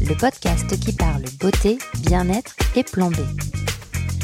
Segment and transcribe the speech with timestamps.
[0.00, 3.16] le podcast qui parle beauté, bien-être et plan B.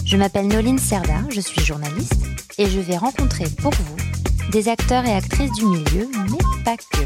[0.04, 2.24] Je m'appelle Noline Serda, je suis journaliste
[2.58, 3.96] et je vais rencontrer pour vous
[4.50, 7.04] des acteurs et actrices du milieu, mais pas que.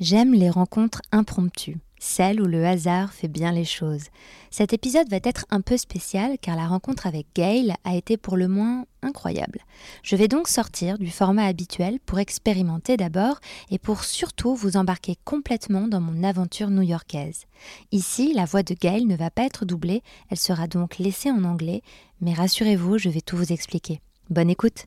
[0.00, 4.06] J'aime les rencontres impromptues celle où le hasard fait bien les choses.
[4.50, 8.36] Cet épisode va être un peu spécial car la rencontre avec Gail a été pour
[8.36, 9.60] le moins incroyable.
[10.02, 13.38] Je vais donc sortir du format habituel pour expérimenter d'abord
[13.70, 17.44] et pour surtout vous embarquer complètement dans mon aventure new-yorkaise.
[17.92, 21.44] Ici, la voix de Gail ne va pas être doublée, elle sera donc laissée en
[21.44, 21.82] anglais,
[22.20, 24.00] mais rassurez-vous, je vais tout vous expliquer.
[24.28, 24.86] Bonne écoute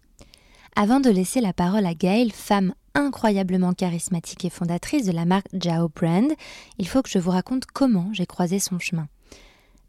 [0.78, 5.48] avant de laisser la parole à Gail, femme incroyablement charismatique et fondatrice de la marque
[5.54, 6.32] Jao Brand,
[6.80, 9.08] il faut que je vous raconte comment j'ai croisé son chemin.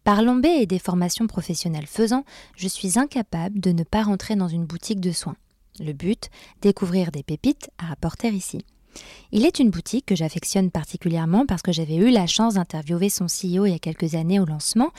[0.04, 2.24] Par l'ombé et des formations professionnelles faisant,
[2.56, 5.36] je suis incapable de ne pas rentrer dans une boutique de soins.
[5.80, 6.30] Le but,
[6.62, 8.64] découvrir des pépites à apporter ici.
[9.32, 13.26] Il est une boutique que j'affectionne particulièrement parce que j'avais eu la chance d'interviewer son
[13.26, 14.90] CEO il y a quelques années au lancement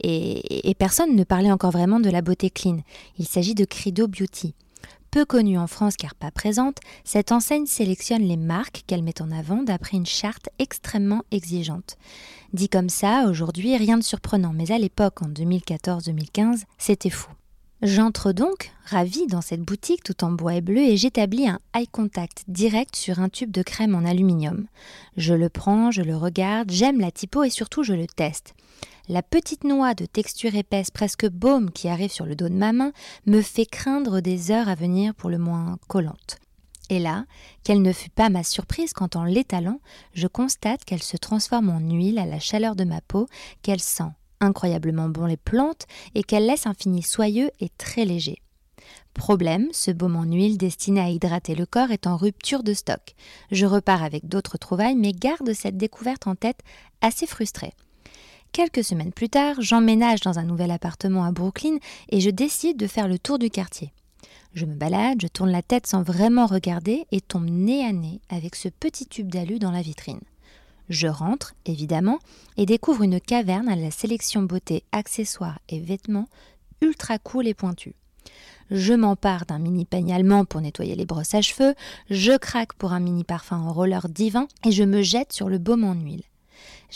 [0.00, 2.78] et, et personne ne parlait encore vraiment de la beauté clean.
[3.18, 4.54] Il s'agit de Crido Beauty.
[5.16, 9.30] Peu connue en France car pas présente, cette enseigne sélectionne les marques qu'elle met en
[9.30, 11.96] avant d'après une charte extrêmement exigeante.
[12.52, 17.30] Dit comme ça, aujourd'hui, rien de surprenant, mais à l'époque, en 2014-2015, c'était fou.
[17.80, 21.88] J'entre donc, ravie, dans cette boutique tout en bois et bleu et j'établis un eye
[21.88, 24.66] contact direct sur un tube de crème en aluminium.
[25.16, 28.54] Je le prends, je le regarde, j'aime la typo et surtout je le teste.
[29.08, 32.72] La petite noix de texture épaisse, presque baume, qui arrive sur le dos de ma
[32.72, 32.92] main,
[33.26, 36.38] me fait craindre des heures à venir pour le moins collantes.
[36.90, 37.24] Et là,
[37.62, 39.80] quelle ne fut pas ma surprise quand en l'étalant,
[40.12, 43.28] je constate qu'elle se transforme en huile à la chaleur de ma peau,
[43.62, 44.10] qu'elle sent
[44.40, 45.86] incroyablement bon les plantes
[46.16, 48.42] et qu'elle laisse un fini soyeux et très léger.
[49.14, 53.14] Problème, ce baume en huile destiné à hydrater le corps est en rupture de stock.
[53.52, 56.60] Je repars avec d'autres trouvailles mais garde cette découverte en tête
[57.00, 57.72] assez frustrée.
[58.56, 61.76] Quelques semaines plus tard, j'emménage dans un nouvel appartement à Brooklyn
[62.08, 63.92] et je décide de faire le tour du quartier.
[64.54, 68.22] Je me balade, je tourne la tête sans vraiment regarder et tombe nez à nez
[68.30, 70.22] avec ce petit tube d'alu dans la vitrine.
[70.88, 72.18] Je rentre, évidemment,
[72.56, 76.30] et découvre une caverne à la sélection beauté, accessoires et vêtements
[76.80, 77.92] ultra cool et pointus.
[78.70, 81.74] Je m'empare d'un mini peigne allemand pour nettoyer les brosses à cheveux,
[82.08, 85.58] je craque pour un mini parfum en roller divin et je me jette sur le
[85.58, 86.22] baume en huile.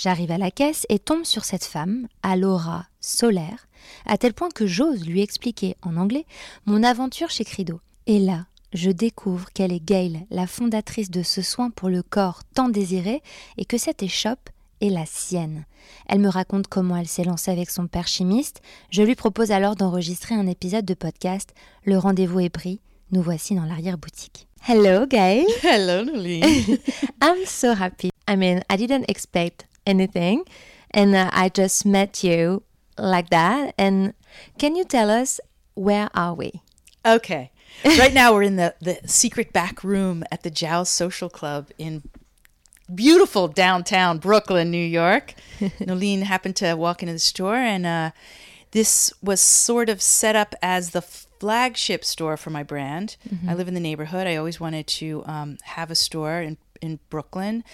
[0.02, 3.68] J'arrive à la caisse et tombe sur cette femme, à l'aura solaire,
[4.06, 6.24] à tel point que j'ose lui expliquer en anglais
[6.64, 7.80] mon aventure chez Crido.
[8.06, 12.40] Et là, je découvre qu'elle est Gail, la fondatrice de ce soin pour le corps
[12.54, 13.22] tant désiré,
[13.58, 14.48] et que cette échoppe
[14.80, 15.66] est la sienne.
[16.08, 18.62] Elle me raconte comment elle s'est lancée avec son père chimiste.
[18.88, 21.50] Je lui propose alors d'enregistrer un épisode de podcast.
[21.84, 22.80] Le rendez-vous est pris.
[23.12, 24.48] Nous voici dans l'arrière-boutique.
[24.66, 25.44] Hello, Gail.
[25.62, 26.42] Hello, Nolene.
[27.22, 28.08] I'm so happy.
[28.26, 30.44] I mean, I didn't expect anything.
[30.90, 32.62] And uh, I just met you
[32.98, 33.74] like that.
[33.78, 34.14] And
[34.58, 35.40] can you tell us
[35.74, 36.62] where are we?
[37.04, 37.52] Okay.
[37.84, 42.02] right now we're in the, the secret back room at the Jao Social Club in
[42.92, 45.34] beautiful downtown Brooklyn, New York.
[45.60, 48.10] Nolene happened to walk into the store and uh,
[48.72, 53.16] this was sort of set up as the flagship store for my brand.
[53.28, 53.48] Mm-hmm.
[53.48, 54.26] I live in the neighborhood.
[54.26, 57.64] I always wanted to um, have a store in, in Brooklyn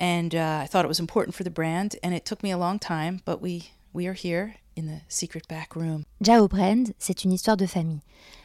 [0.00, 1.96] and uh, I thought it was important for the brand.
[2.02, 5.46] And it took me a long time, but we we are here in the secret
[5.48, 6.04] back room.
[6.22, 8.00] Jao Brand, c'est une histoire de famille.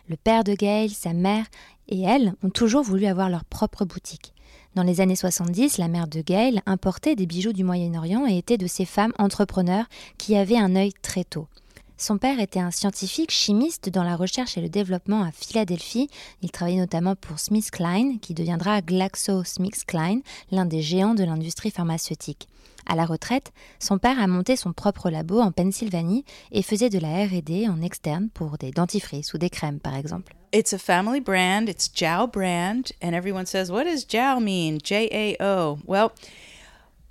[0.08, 1.46] Le père de Gail, sa mère
[1.88, 4.34] et elle ont toujours voulu avoir leur propre boutique.
[4.76, 8.58] Dans les années 70, la mère de Gail importait des bijoux du Moyen-Orient et était
[8.58, 9.86] de ces femmes entrepreneurs
[10.18, 11.48] qui avaient un œil très tôt.
[11.98, 16.10] Son père était un scientifique chimiste dans la recherche et le développement à Philadelphie.
[16.42, 20.22] Il travaillait notamment pour SmithKline, qui deviendra GlaxoSmithKline,
[20.52, 22.50] l'un des géants de l'industrie pharmaceutique.
[22.86, 27.00] À la retraite, son père a monté son propre labo en Pennsylvanie et faisait de
[27.00, 30.36] la R&D en externe pour des dentifrices ou des crèmes par exemple.
[30.54, 34.78] It's a family brand, it's Jao brand and everyone says what does Jao mean?
[34.84, 35.80] J A O.
[35.88, 36.12] Well,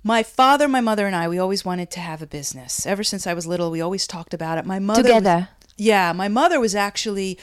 [0.05, 2.85] my father, my mother, and I, we always wanted to have a business.
[2.85, 4.65] Ever since I was little, we always talked about it.
[4.65, 5.49] My mother together.
[5.59, 7.39] Was, yeah, my mother was actually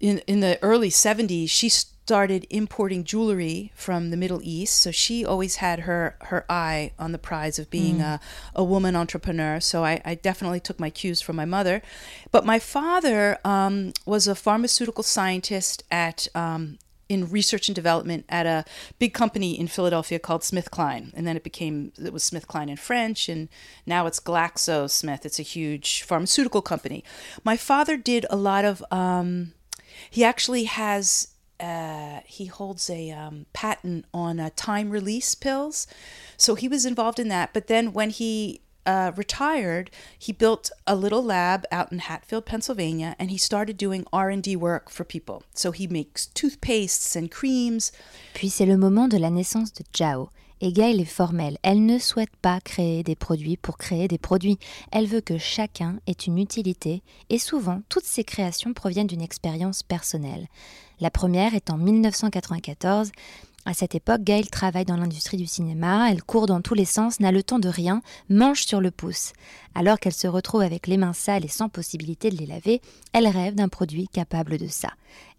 [0.00, 1.48] in in the early '70s.
[1.48, 4.80] She started importing jewelry from the Middle East.
[4.80, 8.18] So she always had her her eye on the prize of being a,
[8.56, 9.60] a woman entrepreneur.
[9.60, 11.80] So I, I definitely took my cues from my mother.
[12.32, 16.78] But my father um, was a pharmaceutical scientist at um,
[17.10, 18.64] in research and development at a
[19.00, 23.28] big company in Philadelphia called SmithKline, and then it became it was SmithKline in French,
[23.28, 23.48] and
[23.84, 25.26] now it's GlaxoSmith.
[25.26, 27.02] It's a huge pharmaceutical company.
[27.42, 28.82] My father did a lot of.
[28.92, 29.52] Um,
[30.08, 31.28] he actually has.
[31.58, 35.88] Uh, he holds a um, patent on uh, time release pills,
[36.36, 37.52] so he was involved in that.
[37.52, 43.14] But then when he uh, retired, he built a little lab out in Hatfield, Pennsylvania,
[43.18, 45.42] and he started doing R&D work for people.
[45.54, 47.92] So he makes toothpastes and creams.
[48.34, 50.30] Puis c'est le moment de la naissance de Zhao.
[50.62, 51.56] Et Gail est formelle.
[51.62, 54.58] Elle ne souhaite pas créer des produits pour créer des produits.
[54.92, 59.82] Elle veut que chacun ait une utilité et souvent toutes ses créations proviennent d'une expérience
[59.82, 60.48] personnelle.
[61.00, 63.10] La première est en 1994.
[63.66, 67.20] À cette époque, Gail travaille dans l'industrie du cinéma, elle court dans tous les sens,
[67.20, 69.34] n'a le temps de rien, mange sur le pouce.
[69.74, 72.80] Alors qu'elle se retrouve avec les mains sales et sans possibilité de les laver,
[73.12, 74.88] elle rêve d'un produit capable de ça.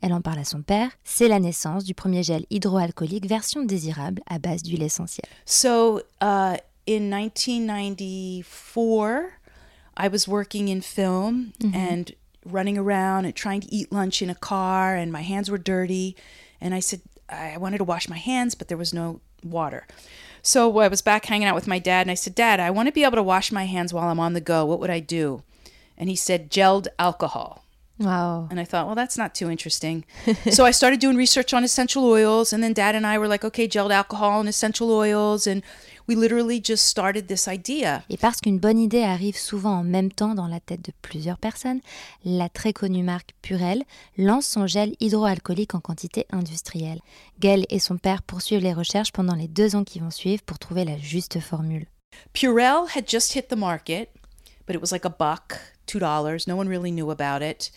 [0.02, 4.22] Elle en parle à son père, c'est la naissance du premier gel hydroalcoolique version désirable
[4.28, 5.26] à base d'huile essentielle.
[5.46, 6.58] So uh,
[6.88, 9.32] in 1994,
[9.98, 12.12] I was working in film and
[12.46, 16.16] running around and trying to eat lunch in a car, and my hands were dirty.
[16.62, 19.88] And I said, I wanted to wash my hands, but there was no water.
[20.42, 22.88] So I was back hanging out with my dad, and I said, Dad, I want
[22.88, 24.66] to be able to wash my hands while I'm on the go.
[24.66, 25.44] What would I do?
[25.98, 27.63] And he said, gelled alcohol.
[28.00, 28.48] Wow.
[28.50, 30.04] And I thought, well, that's not too interesting.
[30.51, 32.51] so I started doing research on essential oils.
[32.51, 35.45] And then dad and I were like, okay, gelled alcohol and essential oils.
[35.45, 35.62] And
[36.07, 38.03] we literally just started this idea.
[38.09, 41.38] Et parce qu'une bonne idée arrive souvent en même temps dans la tête de plusieurs
[41.38, 41.80] personnes,
[42.25, 43.83] la très connue marque Purell
[44.18, 47.00] lance son gel hydroalcoolique en quantité industrielle.
[47.39, 50.59] Gail et son père poursuivent les recherches pendant les deux ans qui vont suivre pour
[50.59, 51.88] trouver la juste formule.
[52.33, 54.09] Purell had just hit the market,
[54.68, 56.48] but it was like a buck, two dollars.
[56.48, 57.71] No one really knew about it.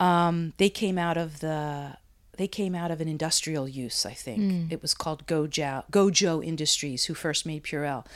[0.00, 1.96] Um, they came out of the
[2.40, 4.72] they came out of an industrial use, I think.
[4.72, 8.06] It was called Gojo, Gojo Industries, who first made Purell.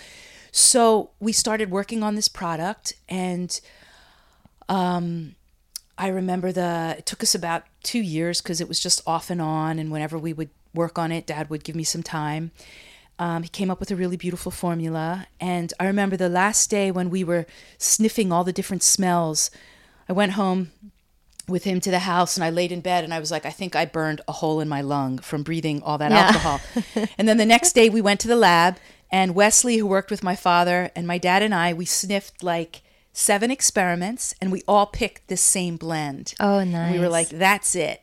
[0.50, 3.61] So we started working on this product, and
[4.69, 5.35] um,
[5.99, 9.43] I remember the it took us about two years because it was just off and
[9.43, 12.50] on, and whenever we would work on it, Dad would give me some time.
[13.19, 16.91] Um, he came up with a really beautiful formula, and I remember the last day
[16.91, 17.44] when we were
[17.76, 19.50] sniffing all the different smells.
[20.09, 20.71] I went home
[21.49, 23.50] with him to the house and I laid in bed and I was like, I
[23.50, 26.26] think I burned a hole in my lung from breathing all that Yeah.
[26.26, 26.61] alcohol.
[27.19, 28.79] and then the next day we went to the lab
[29.11, 32.82] and Wesley, who worked with my father, and my dad and I, we sniffed like
[33.12, 36.35] seven experiments and we all picked the same blend.
[36.41, 38.02] Oh, And we were like, that's it.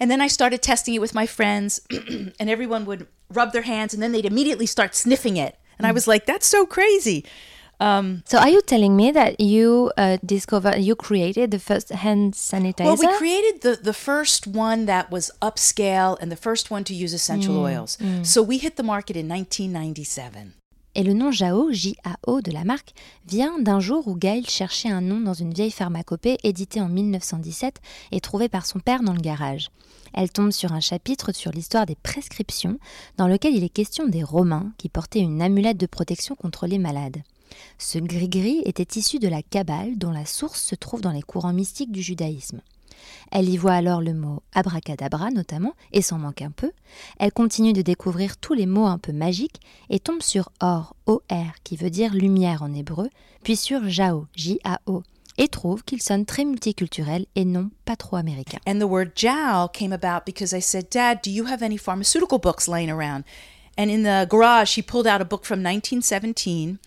[0.00, 3.92] And then I started testing it with my friends, and everyone would rub their hands
[3.92, 5.58] and then they'd immediately start sniffing it.
[5.76, 5.94] And I mm.
[5.94, 7.24] was like, that's so crazy.
[7.80, 12.84] So are you telling me that you uh, discovered, you created the first hand sanitizer?
[12.84, 16.94] Well, we created the, the first one that was upscale and the first one to
[16.94, 17.98] use essential oils.
[18.22, 20.54] So we hit the market in 1997.
[20.94, 22.92] Et le nom Jao, J-A-O de la marque,
[23.24, 27.76] vient d'un jour où Gail cherchait un nom dans une vieille pharmacopée éditée en 1917
[28.10, 29.68] et trouvée par son père dans le garage.
[30.12, 32.78] Elle tombe sur un chapitre sur l'histoire des prescriptions
[33.16, 36.78] dans lequel il est question des Romains qui portaient une amulette de protection contre les
[36.78, 37.18] malades.
[37.78, 41.52] Ce gris-gris était issu de la Kabbale dont la source se trouve dans les courants
[41.52, 42.60] mystiques du judaïsme.
[43.30, 46.72] Elle y voit alors le mot abracadabra notamment, et s'en manque un peu.
[47.18, 51.54] Elle continue de découvrir tous les mots un peu magiques et tombe sur or, O-R,
[51.64, 53.08] qui veut dire lumière en hébreu,
[53.42, 55.02] puis sur Jao, J-A-O,
[55.36, 58.58] et trouve qu'il sonne très multiculturel et non pas trop américain.
[58.66, 62.38] And the word jowl came about because I said, Dad, do you have any pharmaceutical
[62.38, 63.22] books laying around?
[63.76, 66.78] And in the garage, he pulled out a book from 1917,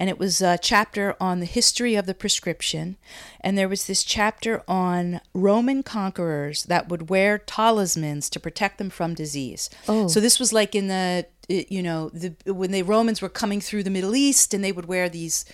[0.00, 2.96] and it was a chapter on the history of the prescription.
[3.42, 8.88] And there was this chapter on Roman conquerors that would wear talismans to protect them
[8.88, 9.68] from disease.
[9.86, 10.08] Oh.
[10.08, 13.82] So this was like in the, you know, the when the Romans were coming through
[13.82, 15.44] the Middle East, and they would wear these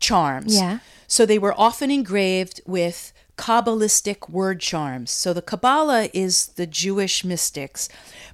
[0.00, 0.56] charms.
[0.56, 0.80] Yeah.
[1.06, 5.12] So they were often engraved with Kabbalistic word charms.
[5.12, 7.88] So the Kabbalah is the Jewish mystics.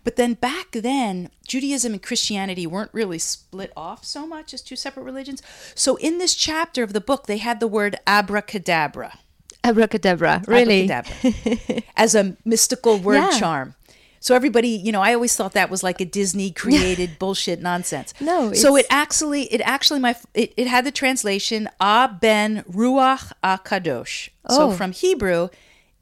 [0.05, 4.77] But then back then, Judaism and Christianity weren't really split off so much as two
[4.77, 5.43] separate religions.
[5.75, 9.19] So in this chapter of the book, they had the word abracadabra.
[9.65, 10.91] Abracadabra, really?
[10.91, 11.83] Abracadabra.
[11.97, 13.39] as a mystical word Yeah.
[13.39, 13.75] charm.
[14.21, 18.15] So everybody, you know, I always thought that was like a Disney created bullshit nonsense.
[18.21, 23.33] No, So it actually, it actually, my, it, it had the translation A Ben Ruach
[23.43, 24.29] A Kadosh.
[24.49, 24.73] So Oh.
[24.73, 25.49] from Hebrew,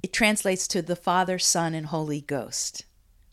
[0.02, 2.84] it translates to the Father, Son, and Holy Ghost.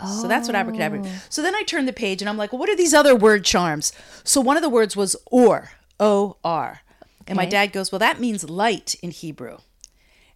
[0.01, 1.03] So that's what abracadabra.
[1.29, 3.43] So then I turned the page and I'm like, well, what are these other word
[3.43, 3.91] charms?
[4.23, 6.81] So one of the words was or, O R.
[7.27, 9.57] And my dad goes, well, that means light in Hebrew.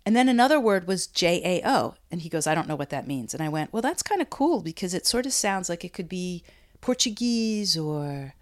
[0.05, 1.95] And then another word was J A O.
[2.11, 3.33] And he goes, I don't know what that means.
[3.33, 5.93] And I went, well, that's kind of cool because it sort of sounds like it
[5.93, 6.43] could be
[6.81, 8.33] Portuguese or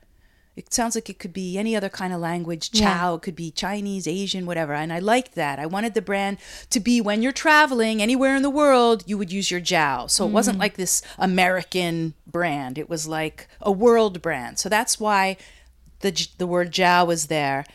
[0.55, 2.70] it sounds like it could be any other kind of language.
[2.74, 2.93] Yeah.
[2.93, 4.74] Chow, it could be Chinese, Asian, whatever.
[4.74, 5.60] And I liked that.
[5.60, 6.38] I wanted the brand
[6.70, 10.08] to be when you're traveling anywhere in the world, you would use your Jao.
[10.08, 10.34] So it mm-hmm.
[10.34, 12.77] wasn't like this American brand.
[12.77, 14.60] It was like a world brand.
[14.60, 15.38] So that's why
[16.01, 17.65] the the word Jao was there,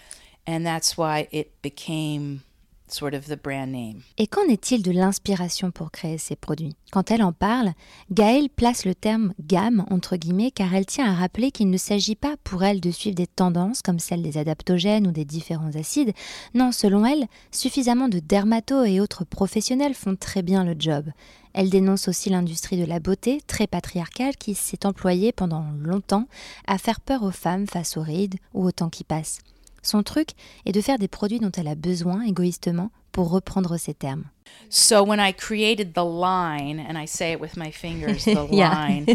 [0.47, 2.43] and that's why it became
[2.89, 4.03] sort of the brand name.
[4.19, 6.77] Et qu'en est-il de l'inspiration pour créer ces produits?
[6.93, 7.73] Quand elle en parle,
[8.11, 12.15] Gaëlle place le terme gamme entre guillemets car elle tient à rappeler qu'il ne s'agit
[12.15, 16.13] pas pour elle de suivre des tendances comme celles des adaptogènes ou des différents acides.
[16.55, 21.07] Non, selon elle, suffisamment de dermatos et autres professionnels font très bien le job.
[21.53, 26.29] Elle dénonce aussi l'industrie de la beauté, très patriarcale, qui s'est employée pendant longtemps
[26.67, 29.39] à faire peur aux femmes face aux rides ou au temps qui passe.
[29.87, 30.31] Son truc
[30.65, 34.25] est de faire des produits dont elle a besoin égoïstement, pour reprendre ses termes.
[34.69, 39.07] So when I created the line, and I say it with my fingers, the line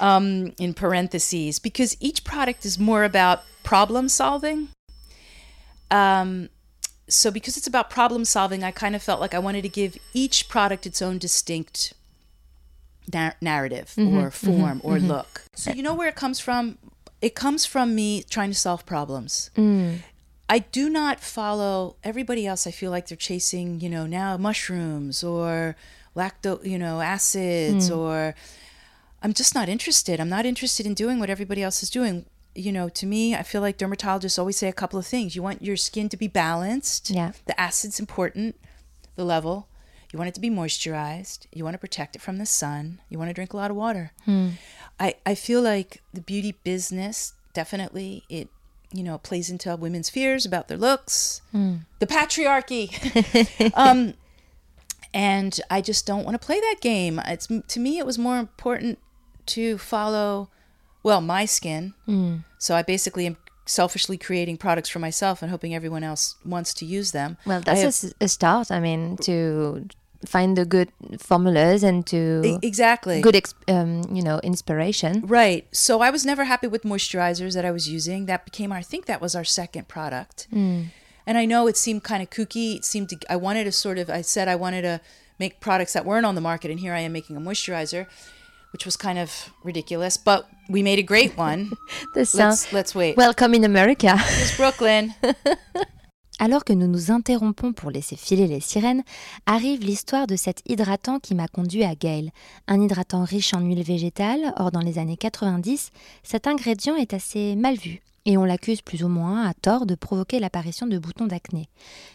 [0.00, 4.68] um, in parentheses, because each product is more about problem solving.
[5.90, 6.50] Um,
[7.08, 9.96] so because it's about problem solving, I kind of felt like I wanted to give
[10.12, 11.94] each product its own distinct
[13.12, 15.42] nar- narrative or form or look.
[15.54, 16.78] So you know where it comes from?
[17.22, 19.50] It comes from me trying to solve problems.
[19.56, 20.00] Mm.
[20.48, 22.66] I do not follow everybody else.
[22.66, 25.76] I feel like they're chasing, you know, now mushrooms or
[26.14, 27.96] lacto, you know, acids mm.
[27.96, 28.34] or
[29.22, 30.20] I'm just not interested.
[30.20, 32.26] I'm not interested in doing what everybody else is doing.
[32.54, 35.34] You know, to me, I feel like dermatologists always say a couple of things.
[35.34, 37.08] You want your skin to be balanced.
[37.08, 37.32] Yeah.
[37.46, 38.56] The acid's important,
[39.14, 39.68] the level.
[40.12, 41.46] You want it to be moisturized.
[41.52, 43.00] You want to protect it from the sun.
[43.08, 44.12] You want to drink a lot of water.
[44.26, 44.50] Hmm.
[45.00, 48.48] I, I feel like the beauty business definitely it
[48.92, 51.76] you know plays into women's fears about their looks, hmm.
[51.98, 54.14] the patriarchy, um,
[55.14, 57.18] and I just don't want to play that game.
[57.26, 58.98] It's to me it was more important
[59.46, 60.50] to follow
[61.02, 61.94] well my skin.
[62.06, 62.36] Hmm.
[62.58, 66.84] So I basically am selfishly creating products for myself and hoping everyone else wants to
[66.84, 67.38] use them.
[67.46, 68.70] Well, that's a have- s- a, start.
[68.70, 69.88] I mean, to
[70.26, 75.22] find the good formulas and to exactly good, um, you know, inspiration.
[75.26, 75.66] Right.
[75.72, 78.26] So I was never happy with moisturizers that I was using.
[78.26, 80.48] That became, our, I think that was our second product.
[81.24, 82.76] And I know it seemed kind of kooky.
[82.76, 85.00] It seemed to, I wanted to sort of, I said I wanted to
[85.38, 86.70] make products that weren't on the market.
[86.70, 88.06] And here I am making a moisturizer,
[88.72, 91.72] which was kind of ridiculous, but we made a great one.
[92.14, 93.16] This sounds let's, let's wait.
[93.16, 94.14] welcome in America.
[94.18, 95.14] It's Brooklyn.
[96.44, 99.04] Alors que nous nous interrompons pour laisser filer les sirènes,
[99.46, 102.32] arrive l'histoire de cet hydratant qui m'a conduit à Gail.
[102.66, 105.92] Un hydratant riche en huile végétale, or dans les années 90,
[106.24, 108.00] cet ingrédient est assez mal vu.
[108.26, 111.68] Et on l'accuse plus ou moins à tort de provoquer l'apparition de boutons d'acné.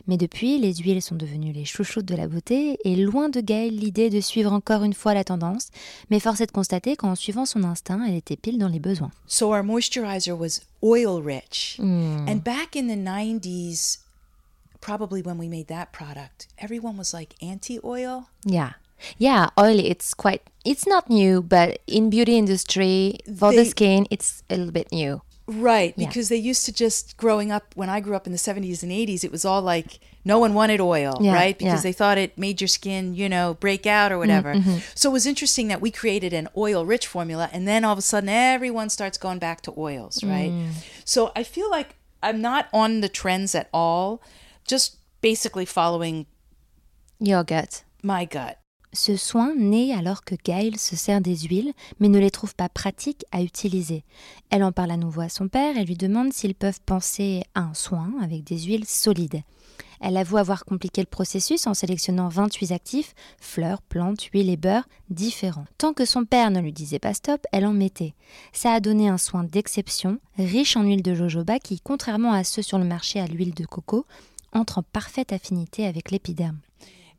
[0.07, 3.69] Mais depuis, les huiles sont devenues les chouchoutes de la beauté et loin de Gail
[3.69, 5.69] l'idée de suivre encore une fois la tendance,
[6.10, 9.12] mais force est de constater qu'en suivant son instinct, elle était pile dans les besoins.
[9.25, 11.77] So our moisturizer was oil rich.
[11.79, 14.00] And back in the 90s,
[14.88, 18.29] probably when we made that product, everyone was like anti oil.
[18.46, 18.72] Yeah.
[19.17, 24.44] Yeah, oil it's quite it's not new, but in beauty industry for the skin it's
[24.50, 25.22] a little bit new.
[25.46, 26.08] Right, Yeah.
[26.08, 28.91] because they used to just growing up when I grew up in the 70s and
[28.91, 31.58] 80s, it was all like no one wanted oil, Yeah, right?
[31.58, 31.89] Because yeah.
[31.89, 34.56] They thought it made your skin, you know, break out or whatever.
[34.56, 34.77] mm-hmm.
[34.96, 38.00] So it was interesting that we created an oil rich formula and then all of
[38.00, 40.51] a sudden everyone starts going back to oils, right?
[40.51, 40.72] Mm.
[41.03, 44.22] So I feel like I'm not on the trends at all,
[44.67, 46.25] just basically following
[47.19, 47.83] Your gut.
[48.03, 48.57] my gut.
[48.93, 52.69] Ce soin naît alors que Gail se sert des huiles, mais ne les trouve pas
[52.69, 54.03] pratiques à utiliser.
[54.50, 57.62] Elle en parle à nouveau à son père et lui demande s'ils peuvent penser à
[57.62, 59.41] un soin avec des huiles solides.
[60.00, 64.88] Elle avoue avoir compliqué le processus en sélectionnant 28 actifs, fleurs, plantes, huiles et beurre
[65.09, 65.65] différents.
[65.77, 68.13] Tant que son père ne lui disait pas stop, elle en mettait.
[68.53, 72.62] Ça a donné un soin d'exception, riche en huile de jojoba qui, contrairement à ceux
[72.62, 74.05] sur le marché à l'huile de coco,
[74.58, 76.60] entre en parfaite affinité avec l'épiderme.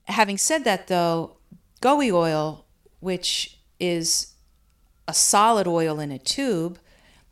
[0.09, 1.37] having said that though
[1.81, 2.65] goey oil
[3.01, 4.35] which is
[5.07, 6.79] a solid oil in a tube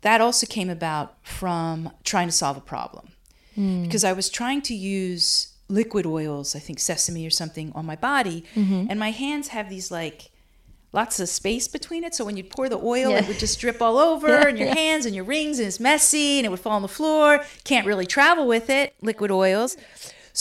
[0.01, 3.07] that also came about from trying to solve a problem.
[3.55, 3.83] Hmm.
[3.83, 7.95] Because i was trying to use liquid oils i think sesame or something on my
[7.95, 8.85] body mm-hmm.
[8.89, 10.29] and my hands have these like
[10.99, 13.79] lots of space between it so when you'd pour the oil it would just drip
[13.85, 16.73] all over and your hands and your rings and it's messy and it would fall
[16.79, 17.29] on the floor
[17.71, 19.71] can't really travel with it liquid oils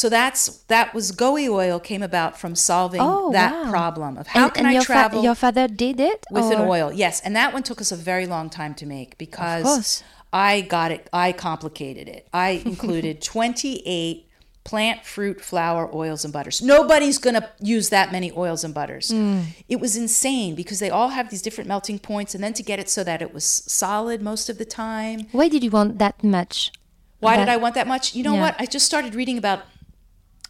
[0.02, 0.42] So that's
[0.74, 3.70] that was Goey oil came about from solving Oh, that wow.
[3.76, 6.48] problem of how and, can and I your, fa- travel your father did it with
[6.54, 6.88] an oil.
[7.02, 10.02] Yes, and that one took us a very long time to make because.
[10.32, 11.08] I got it.
[11.14, 12.28] I complicated it.
[12.46, 14.25] I included 28
[14.66, 16.60] plant, fruit, flour, oils, and butters.
[16.60, 19.12] Nobody's going to use that many oils and butters.
[19.12, 19.42] Hmm.
[19.68, 22.80] It was insane because they all have these different melting points, and then to get
[22.80, 25.28] it so that it was solid most of the time.
[25.30, 26.72] Why did you want that much?
[27.20, 28.14] Why did I want that much?
[28.16, 28.40] You know Yeah.
[28.40, 28.56] what?
[28.58, 29.62] I just started reading about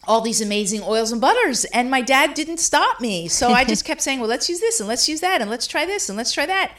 [0.08, 3.28] all these amazing oils and butters, and my dad didn't stop me.
[3.28, 5.66] So I just kept saying, "Well, let's use this, and let's use that, and let's
[5.66, 6.72] try this, and let's try that."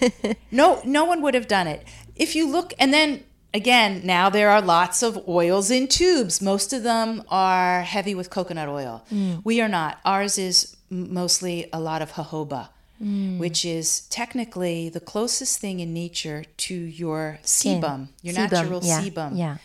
[0.50, 1.84] no, no one would have done it.
[2.14, 6.40] If you look, and then again, now there are lots of oils in tubes.
[6.40, 9.04] Most of them are heavy with coconut oil.
[9.12, 9.40] Mm.
[9.44, 9.98] We are not.
[10.04, 12.68] Ours is mostly a lot of jojoba.
[13.02, 13.38] Mm.
[13.38, 19.00] Which is technically the closest thing in nature to your sebum, your Sebum, natural yeah,
[19.02, 19.36] sebum.
[19.36, 19.56] yeah.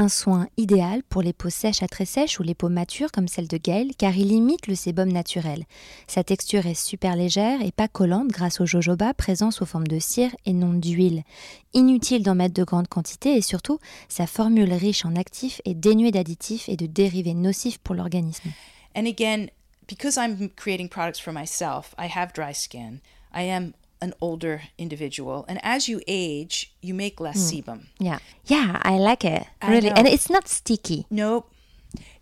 [0.00, 3.26] Un soin idéal pour les peaux sèches à très sèches ou les peaux matures comme
[3.26, 5.64] celle de Gail car il imite le sébum naturel.
[6.06, 9.98] Sa texture est super légère et pas collante grâce au jojoba présent sous forme de
[9.98, 11.24] cire et non d'huile.
[11.74, 16.12] Inutile d'en mettre de grandes quantités et surtout, sa formule riche en actifs est dénuée
[16.12, 18.50] d'additifs et de dérivés nocifs pour l'organisme.
[18.96, 19.48] And again,
[19.88, 23.00] because I'm creating products for myself, I have dry skin.
[23.34, 27.86] I am an older individual, and as you age, you make less sebum.
[27.98, 28.18] Yeah.
[28.46, 29.46] Yeah, I like it.
[29.60, 29.88] I Really.
[29.90, 29.96] know.
[29.96, 31.06] And it's not sticky.
[31.10, 31.50] Nope,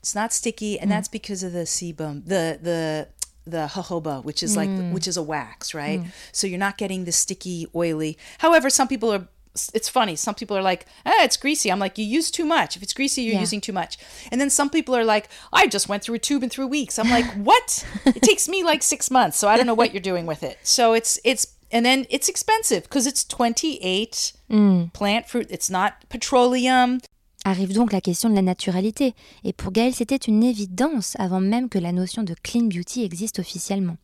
[0.00, 0.82] it's not sticky, Hmm.
[0.82, 3.08] and that's because of the sebum, the the
[3.48, 4.92] the jojoba, which is like Hmm.
[4.92, 6.00] which is a wax, right?
[6.32, 8.16] So you're not getting the sticky, oily.
[8.38, 9.28] However, some people are.
[9.72, 10.16] It's funny.
[10.16, 12.76] Some people are like, "Ah, it's greasy." I'm like, "You use too much.
[12.76, 13.40] If it's greasy, you're Yeah.
[13.46, 13.96] using too much."
[14.30, 16.98] And then some people are like, "I just went through a tube in three weeks."
[16.98, 17.82] I'm like, "What?
[18.04, 20.58] it takes me like six months, so I don't know what you're doing with it."
[20.62, 24.84] So it's it's and then it's expensive because it's 28 Hmm.
[24.92, 25.46] plant fruit.
[25.50, 26.98] It's not petroleum.
[27.44, 29.14] Arrive donc la question de la naturalité.
[29.44, 33.38] Et pour Gaëlle, c'était une évidence avant même que la notion de clean beauty existe
[33.38, 33.96] officiellement.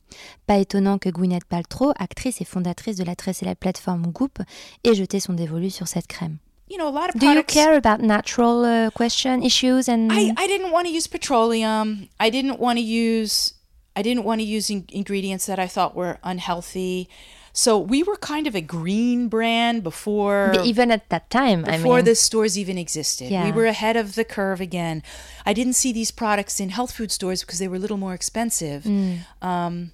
[0.46, 4.38] Pas étonnant que Gwyneth Paltrow, actrice et fondatrice de la très célèbre plateforme Goop,
[4.84, 6.38] ait jeté son dévolu sur cette crème.
[6.70, 10.32] You know, a lot of Do you care about natural uh, question issues and I,
[10.38, 12.06] I didn't want to use petroleum.
[12.20, 13.54] I didn't want to use
[13.96, 17.08] I didn't want to use in- ingredients that I thought were unhealthy.
[17.54, 21.64] So we were kind of a green brand before But even at that time?
[21.66, 23.30] I before mean, the stores even existed.
[23.30, 23.44] Yeah.
[23.44, 25.02] We were ahead of the curve again.
[25.44, 28.14] I didn't see these products in health food stores because they were a little more
[28.14, 28.84] expensive.
[28.84, 29.18] Mm.
[29.42, 29.90] Um,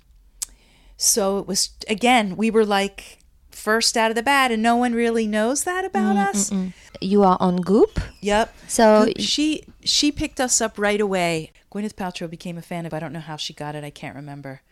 [0.96, 3.18] so it was again, we were like
[3.50, 6.52] first out of the bat, and no one really knows that about Mm, us.
[7.00, 8.00] you are on Goop.
[8.20, 8.54] Yep.
[8.68, 11.52] So Goop- she she picked us up right away.
[11.72, 12.94] Gwyneth Paltrow became a fan of.
[12.94, 13.82] I don't know how she got it.
[13.84, 14.62] I can't remember,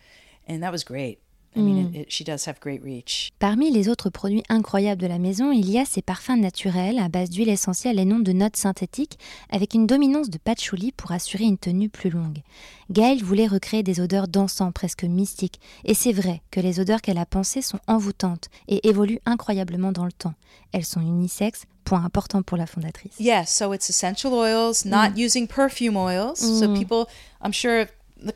[0.46, 1.18] and that was great.
[1.56, 3.32] I mean, it, it, she does have great reach.
[3.38, 7.08] Parmi les autres produits incroyables de la maison, il y a ces parfums naturels à
[7.08, 9.18] base d'huile essentielle et non de notes synthétiques,
[9.50, 12.42] avec une dominance de patchouli pour assurer une tenue plus longue.
[12.90, 17.18] Gaëlle voulait recréer des odeurs d'encens presque mystiques, et c'est vrai que les odeurs qu'elle
[17.18, 20.34] a pensées sont envoûtantes et évoluent incroyablement dans le temps.
[20.72, 23.14] Elles sont unisexes, point important pour la fondatrice.
[23.18, 26.36] Yes, so it's essential oils, not using perfume oils.
[26.36, 27.06] So people,
[27.42, 27.86] I'm sure
[28.22, 28.32] the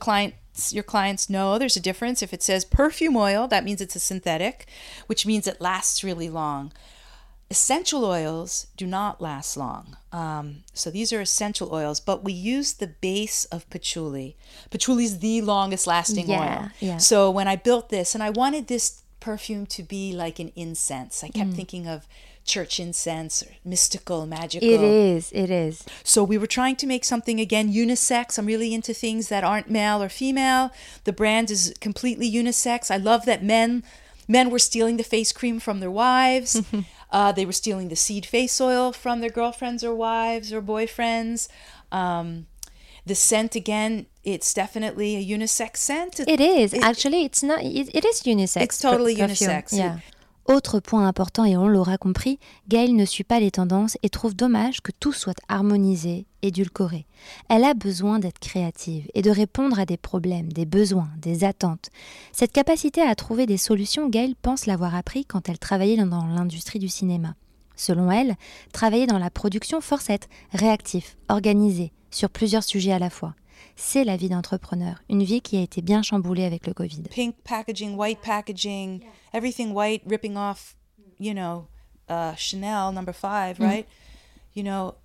[0.72, 2.22] your clients know there's a difference.
[2.22, 4.66] If it says perfume oil, that means it's a synthetic,
[5.06, 6.72] which means it lasts really long.
[7.50, 9.96] Essential oils do not last long.
[10.12, 14.36] Um, so these are essential oils, but we use the base of patchouli.
[14.70, 16.70] Patchouli is the longest lasting Yeah, oil.
[16.78, 16.98] yeah.
[16.98, 21.24] So when I built this, and I wanted this perfume to be like an incense,
[21.24, 22.06] I kept thinking of
[22.44, 24.68] church incense or mystical, magical.
[24.68, 25.84] It is, it is.
[26.02, 28.38] So we were trying to make something again unisex.
[28.38, 30.70] I'm really into things that aren't male or female.
[31.04, 32.90] The brand is completely unisex.
[32.90, 33.84] I love that men
[34.28, 36.62] men were stealing the face cream from their wives.
[37.10, 41.48] uh, they were stealing the seed face oil from their girlfriends or wives or boyfriends.
[41.90, 42.46] Um,
[43.04, 46.20] the scent again, it's definitely a unisex scent.
[46.20, 46.74] It is.
[46.74, 47.62] Actually, it's not.
[47.62, 48.62] It, it is unisex.
[48.62, 49.76] It's totally per- unisex.
[49.76, 49.98] Yeah.
[50.46, 54.34] Autre point important, et on l'aura compris, Gail ne suit pas les tendances et trouve
[54.34, 57.06] dommage que tout soit harmonisé, édulcoré.
[57.48, 61.90] Elle a besoin d'être créative et de répondre à des problèmes, des besoins, des attentes.
[62.32, 66.78] Cette capacité à trouver des solutions, Gail pense l'avoir appris quand elle travaillait dans- l'industrie
[66.78, 67.34] du cinéma.
[67.76, 68.34] Selon elle,
[68.72, 73.34] travailler dans la production force à être réactif, organisé, sur plusieurs sujets à la fois.
[73.82, 77.02] C'est la vie d'entrepreneur, une vie qui a été bien chamboulée avec le Covid.
[77.10, 79.00] pink packaging, white packaging,
[79.32, 80.76] everything white, ripping off,
[81.18, 81.66] you know,
[82.10, 83.86] uh, Chanel number five, right?
[84.52, 84.96] You know,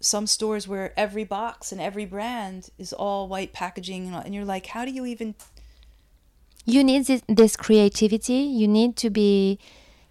[0.00, 4.66] some stores where every box and every brand is all white packaging, and you're like,
[4.66, 5.36] how do you even?
[6.64, 9.58] you need this, this creativity you need to be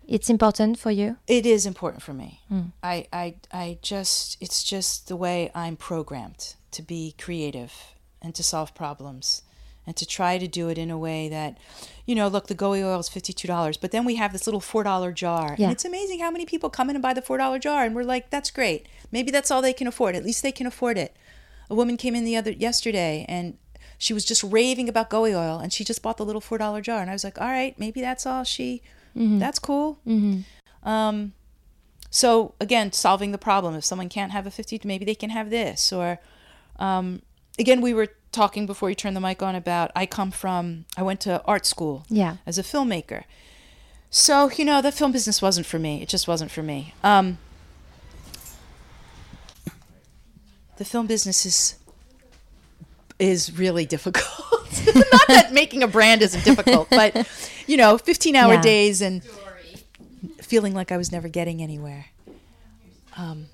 [0.07, 1.17] It's important for you.
[1.27, 2.39] It is important for me.
[2.51, 2.71] Mm.
[2.83, 7.94] I, I, I just, it's just the way I'm programmed to be creative
[8.25, 9.43] and to solve problems
[9.87, 11.59] and to try to do it in a way that,
[12.05, 15.13] you know, look, the Goey oil is $52, but then we have this little $4
[15.13, 15.55] jar.
[15.59, 15.65] Yeah.
[15.65, 17.83] And it's amazing how many people come in and buy the $4 jar.
[17.83, 18.87] And we're like, that's great.
[19.11, 20.15] Maybe that's all they can afford.
[20.15, 21.15] At least they can afford it.
[21.69, 23.57] A woman came in the other yesterday and
[23.99, 26.99] she was just raving about Goey oil and she just bought the little $4 jar.
[27.01, 28.81] And I was like, all right, maybe that's all she,
[29.39, 29.99] that's cool.
[30.81, 31.33] Um,
[32.09, 33.75] so again, solving the problem.
[33.75, 35.93] If someone can't have a 50, maybe they can have this.
[35.93, 36.19] Or
[36.79, 37.21] um,
[37.59, 41.03] again, we were talking before you turned the mic on about I come from, I
[41.03, 42.37] went to art school Yeah.
[42.45, 43.23] as a filmmaker.
[44.09, 46.01] So, you know, the film business wasn't for me.
[46.01, 46.93] It just wasn't for me.
[47.03, 47.37] Um,
[50.77, 51.75] the film business is
[53.17, 54.25] is really difficult.
[54.95, 57.27] Not that making a brand isn't difficult, but
[57.67, 58.61] you know, 15 hour Yeah.
[58.61, 59.23] days and
[60.41, 62.07] feeling like I was never getting anywhere.
[63.17, 63.47] Um,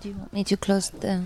[0.00, 1.24] Do you want me to close the?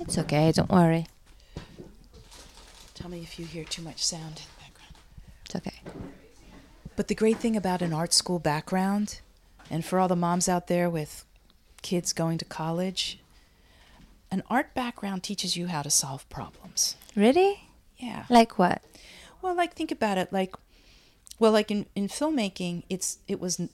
[0.00, 0.52] It's okay.
[0.52, 1.06] Don't worry.
[2.94, 4.94] tell me if you hear too much sound in the background.
[5.44, 5.80] It's okay.
[6.96, 9.20] But the great thing about an art school background,
[9.70, 11.24] and for all the moms out there with
[11.82, 13.18] kids going to college,
[14.30, 16.96] an art background teaches you how to solve problems.
[17.14, 17.68] Really?
[17.98, 18.24] Yeah.
[18.28, 18.82] Like what?
[19.42, 20.32] Well, like think about it.
[20.32, 20.54] Like,
[21.38, 23.70] well, like in in filmmaking, it's it was n-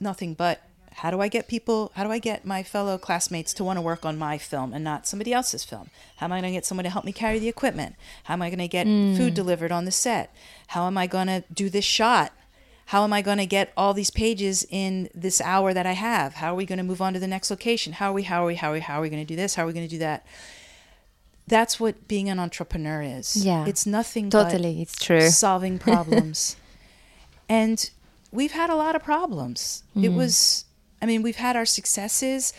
[0.00, 0.62] nothing but
[0.96, 1.90] how do I get people?
[1.94, 4.82] How do I get my fellow classmates to want to work on my film and
[4.84, 5.90] not somebody else's film?
[6.16, 7.96] How am I going to get someone to help me carry the equipment?
[8.24, 10.34] How am I going to get food delivered on the set?
[10.68, 12.32] How am I going to do this shot?
[12.86, 16.34] How am I going to get all these pages in this hour that I have?
[16.34, 17.94] How are we going to move on to the next location?
[17.94, 18.24] How are we?
[18.24, 18.54] How are we?
[18.56, 18.80] How are we?
[18.80, 19.54] How are we going to do this?
[19.54, 20.26] How are we going to do that?
[21.46, 23.36] That's what being an entrepreneur is.
[23.44, 23.66] Yeah.
[23.66, 25.28] it's nothing but Totally, it's true.
[25.28, 26.56] solving problems.
[27.48, 27.90] and
[28.30, 29.82] we've had a lot of problems.
[29.94, 30.16] It Mm-hmm.
[30.16, 30.64] was,
[31.02, 32.52] I mean, we've had our successes.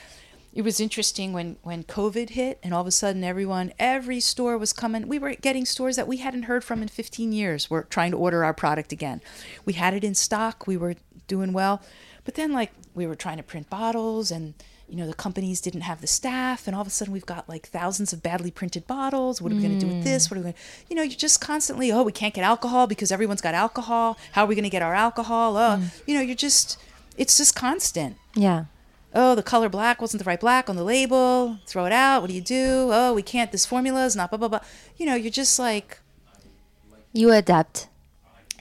[0.54, 4.58] It was interesting when, when COVID hit and all of a sudden everyone, every store
[4.58, 5.08] was coming.
[5.08, 8.18] We were getting stores that we hadn't heard from in 15 years were trying to
[8.18, 9.22] order our product again.
[9.66, 10.68] We had it in stock.
[10.68, 10.96] We were
[11.28, 11.82] doing well.
[12.26, 14.54] But then, like, we were trying to print bottles and,
[14.88, 16.68] you know, the companies didn't have the staff.
[16.68, 19.42] And all of a sudden we've got like thousands of badly printed bottles.
[19.42, 20.04] What are we going to do with hmm.
[20.04, 20.30] this?
[20.30, 22.88] What are we going to, you know, you're just constantly, oh, we can't get alcohol
[22.88, 24.18] because everyone's got alcohol.
[24.34, 25.58] How are we going to get our alcohol?
[25.58, 25.86] Oh, hmm.
[26.06, 26.78] you know, you're just,
[27.18, 28.66] it's just constant Yeah.
[29.14, 31.60] oh, the color black wasn't the right black on the label.
[31.68, 32.22] Throw it out.
[32.22, 32.90] What do you do?
[32.92, 33.52] Oh, we can't.
[33.52, 34.62] This formula is not blah blah blah.
[34.98, 36.00] You know, you're just like
[37.14, 37.88] You adapt.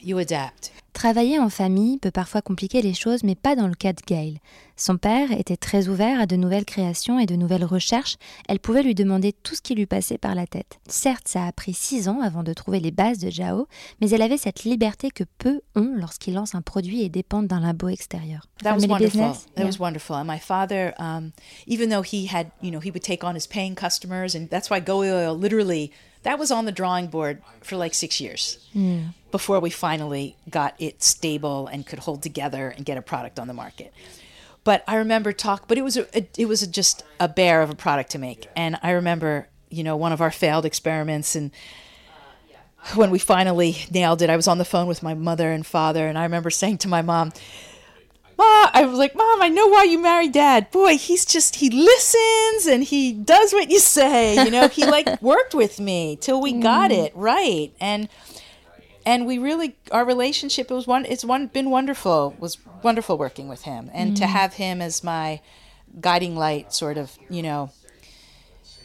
[0.00, 0.70] you adapt.
[0.92, 4.40] Travailler en famille peut parfois compliquer les choses, mais pas dans le cas de Gail.
[4.76, 8.16] Son père était très ouvert à de nouvelles créations et de nouvelles recherches.
[8.48, 10.80] Elle pouvait lui demander tout ce qui lui passait par la tête.
[10.88, 13.68] Certes, ça a pris six ans avant de trouver les bases de Jao,
[14.00, 17.60] mais elle avait cette liberté que peu ont lorsqu'ils lancent un produit et dépendent d'un
[17.60, 18.46] labo extérieur.
[18.62, 19.32] That was wonderful.
[19.54, 20.16] That was wonderful.
[20.16, 21.32] And my father, um,
[21.66, 24.68] even though he had, you know, he would take on his paying customers, and that's
[24.68, 25.90] why literally
[26.22, 28.58] that was on the drawing board for like six years.
[28.72, 29.06] Hmm.
[29.30, 33.48] Before we finally got it stable and could hold together and get a product on
[33.48, 33.92] the market.
[34.64, 36.06] But I remember talk, but it was a,
[36.40, 39.82] it was a, just a bear of a product to make, and I remember, you
[39.82, 41.50] know, one of our failed experiments and
[42.94, 46.06] when we finally nailed it, I was on the phone with my mother and father,
[46.06, 47.32] and I remember saying to my mom,
[48.38, 50.70] Ma, I was like, Mom, I know why you married Dad.
[50.70, 54.42] Boy, he's just he listens and he does what you say.
[54.44, 58.08] You know, he like worked with me till we got it right, and
[59.04, 63.48] and we really our relationship it was one it's one been wonderful was wonderful working
[63.48, 63.90] with him.
[63.92, 65.40] And to have him as my
[66.00, 67.70] guiding light, sort of you know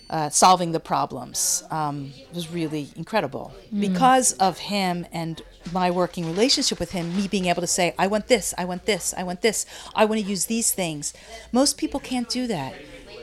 [0.10, 3.53] uh, solving the problems um, was really incredible.
[3.77, 5.41] Because of him and
[5.73, 8.86] my working relationship with him me being able to say i want this i want
[8.86, 11.13] this i want this i want to use these things
[11.51, 12.73] most people can't do that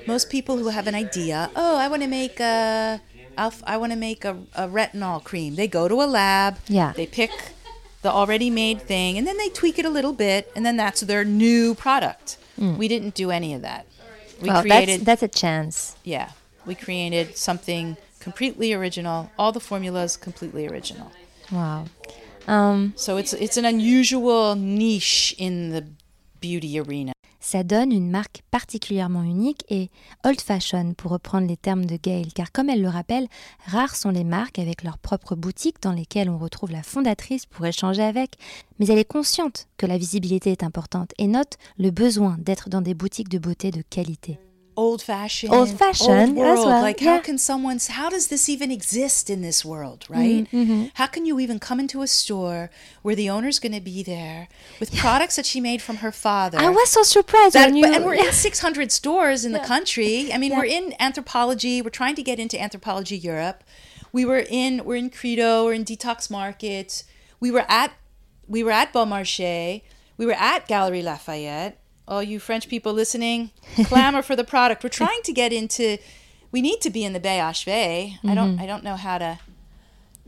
[0.06, 3.00] most people who have an idea oh i want to make a
[3.38, 6.92] i want to make a, a retinol cream they go to a lab Yeah.
[6.94, 7.30] they pick
[8.02, 11.00] the already made thing and then they tweak it a little bit and then that's
[11.00, 12.76] their new product mm.
[12.76, 13.86] we didn't do any of that
[14.40, 15.96] we well, created that's, that's a chance.
[16.04, 16.32] yeah,
[16.66, 19.30] we created something completely original.
[19.38, 21.12] All the formulas completely original.
[21.52, 21.86] Wow.
[22.48, 25.84] Um, So it's it's an unusual niche in the
[26.40, 27.12] beauty arena.
[27.40, 29.90] ça donne une marque particulièrement unique et
[30.24, 33.28] old fashion pour reprendre les termes de Gail, car comme elle le rappelle,
[33.66, 37.66] rares sont les marques avec leur propre boutique dans lesquelles on retrouve la fondatrice pour
[37.66, 38.36] échanger avec,
[38.78, 42.80] mais elle est consciente que la visibilité est importante et note le besoin d'être dans
[42.80, 44.38] des boutiques de beauté de qualité.
[44.76, 46.66] Old fashioned, Old-fashioned as world.
[46.66, 47.78] well, Like, how can someone?
[47.88, 50.46] How does this even exist in this world, right?
[50.50, 52.70] Mm-hmm, How can you even come into a store
[53.02, 54.48] where the owner's going to be there
[54.80, 56.58] with products that she made from her father?
[56.58, 57.84] I was so surprised That, when you.
[57.86, 60.32] and we're in 600 stores in the country.
[60.32, 60.58] I mean, Yeah.
[60.58, 61.82] we're in Anthropologie.
[61.84, 63.62] We're trying to get into Anthropologie Europe.
[64.12, 65.64] We were in we're in Credo.
[65.66, 67.04] We're in Detox Market.
[67.38, 67.92] We were at
[68.48, 69.82] we were at Beaumarchais.
[70.16, 71.78] We were at Gallery Lafayette.
[72.06, 73.50] All you French people listening,
[73.86, 74.82] clamor for the product.
[74.84, 75.96] We're trying to get into.
[76.52, 77.68] We need to be in the BHV.
[77.70, 78.34] I Mm-hmm.
[78.34, 78.60] don't.
[78.60, 79.38] I don't know how to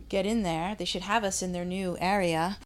[0.08, 0.74] get in there.
[0.76, 2.56] They should have us in their new area.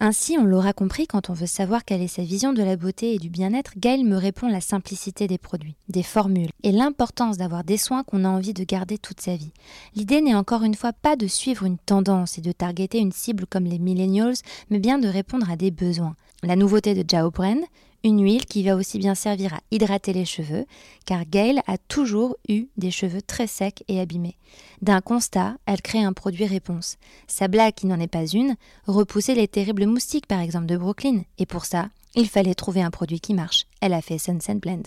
[0.00, 3.14] Ainsi, on l'aura compris, quand on veut savoir quelle est sa vision de la beauté
[3.14, 7.64] et du bien-être, Gail me répond la simplicité des produits, des formules et l'importance d'avoir
[7.64, 9.50] des soins qu'on a envie de garder toute sa vie.
[9.96, 13.44] L'idée n'est encore une fois pas de suivre une tendance et de targeter une cible
[13.46, 14.36] comme les millennials,
[14.70, 16.14] mais bien de répondre à des besoins.
[16.44, 17.64] La nouveauté de Jao Bren,
[18.04, 20.66] une huile qui va aussi bien servir à hydrater les cheveux,
[21.04, 24.36] car Gail a toujours eu des cheveux très secs et abîmés.
[24.82, 26.96] D'un constat, elle crée un produit réponse.
[27.26, 28.56] Sa blague, qui n'en est pas une,
[28.86, 31.22] repousser les terribles moustiques par exemple de Brooklyn.
[31.38, 33.66] Et pour ça, il fallait trouver un produit qui marche.
[33.80, 34.84] Elle a fait Sunset Blend.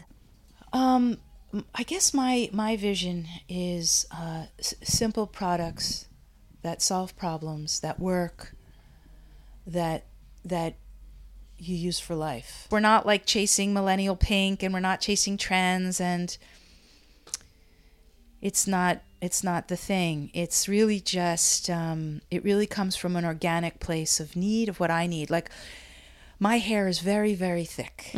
[0.73, 1.17] Um,
[1.53, 4.45] I guess my my vision is uh,
[4.81, 6.07] simple products
[6.63, 8.55] that solve problems, that work,
[9.67, 10.03] that
[10.45, 10.75] that
[11.61, 12.67] you use for life.
[12.71, 16.37] We're not like chasing millennial pink, and we're not chasing trends, and
[18.41, 20.31] it's not it's not the thing.
[20.33, 24.89] It's really just um, it really comes from an organic place of need of what
[24.89, 25.29] I need.
[25.29, 25.51] Like
[26.39, 28.09] my hair is very very thick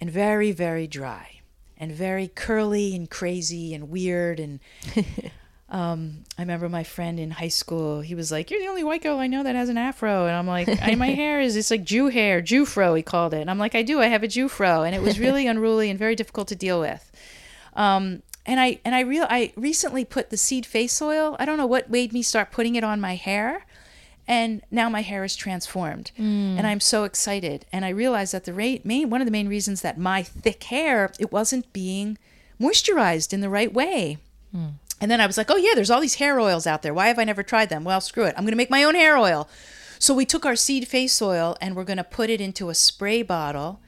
[0.00, 1.40] and very very dry
[1.78, 4.60] and very curly and crazy and weird and
[5.72, 8.02] um, I remember my friend in high school.
[8.02, 10.36] He was like, "You're the only white girl I know that has an afro," and
[10.36, 13.40] I'm like, I, "My hair is it's like Jew hair, Jew fro." He called it,
[13.40, 13.98] and I'm like, "I do.
[13.98, 16.78] I have a Jew fro," and it was really unruly and very difficult to deal
[16.78, 17.10] with.
[17.74, 21.36] Um, and I and I real I recently put the seed face oil.
[21.38, 23.64] I don't know what made me start putting it on my hair,
[24.28, 26.12] and now my hair is transformed,
[26.58, 27.64] and I'm so excited.
[27.72, 30.64] And I realized that the rate main one of the main reasons that my thick
[30.64, 32.18] hair it wasn't being
[32.60, 34.18] moisturized in the right way.
[34.54, 36.94] And then I was like, oh, yeah, there's all these hair oils out there.
[36.94, 37.84] Why have I never tried them?
[37.84, 38.34] Well, screw it.
[38.36, 39.48] I'm going to make my own hair oil.
[39.98, 42.74] So we took our seed face oil and we're going to put it into a
[42.74, 43.80] spray bottle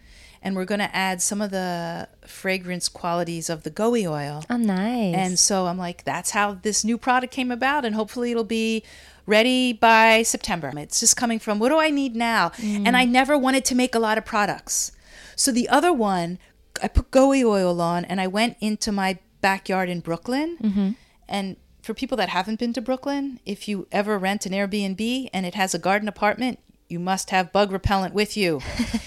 [0.43, 4.45] and we're going to add some of the fragrance qualities of the goey oil.
[4.51, 5.15] Oh, nice.
[5.15, 8.85] And so I'm like, that's how this new product came about, and hopefully it'll be
[9.25, 10.71] ready by September.
[10.77, 12.53] It's just coming from what do I need now?
[12.59, 12.95] And mm.
[12.95, 14.93] I never wanted to make a lot of products.
[15.35, 16.39] So the other one,
[16.83, 20.57] I put goey oil on, and I went into my backyard in Brooklyn.
[20.63, 20.91] Mm-hmm.
[21.29, 25.45] And for people that haven't been to Brooklyn, if you ever rent an Airbnb and
[25.45, 28.61] it has a garden apartment, you must have bug repellent with you.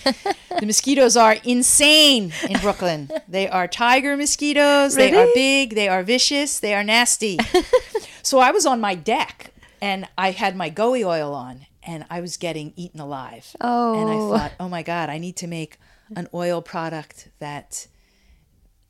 [0.60, 3.10] the mosquitoes are insane in Brooklyn.
[3.28, 4.94] They are tiger mosquitoes.
[4.94, 5.74] They are big.
[5.74, 6.60] They are vicious.
[6.60, 7.40] They are nasty.
[8.22, 12.22] so I was on my deck and I had my goey oil on and I
[12.22, 13.56] was getting eaten alive.
[13.60, 14.00] Oh.
[14.00, 14.34] And Oh.
[14.34, 15.80] I thought, oh my God, I need to make
[16.16, 17.88] an oil product that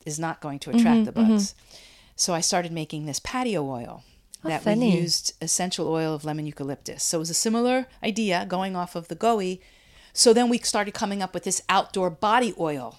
[0.08, 1.52] is not going to attract mm-hmm, the bugs.
[1.52, 1.76] Mm-hmm.
[2.16, 4.02] So I started making this patio oil
[4.42, 7.02] that we used essential oil of lemon eucalyptus.
[7.04, 9.60] So it was a similar idea going off of the goey.
[10.12, 12.98] So then we started coming up with this outdoor body oil.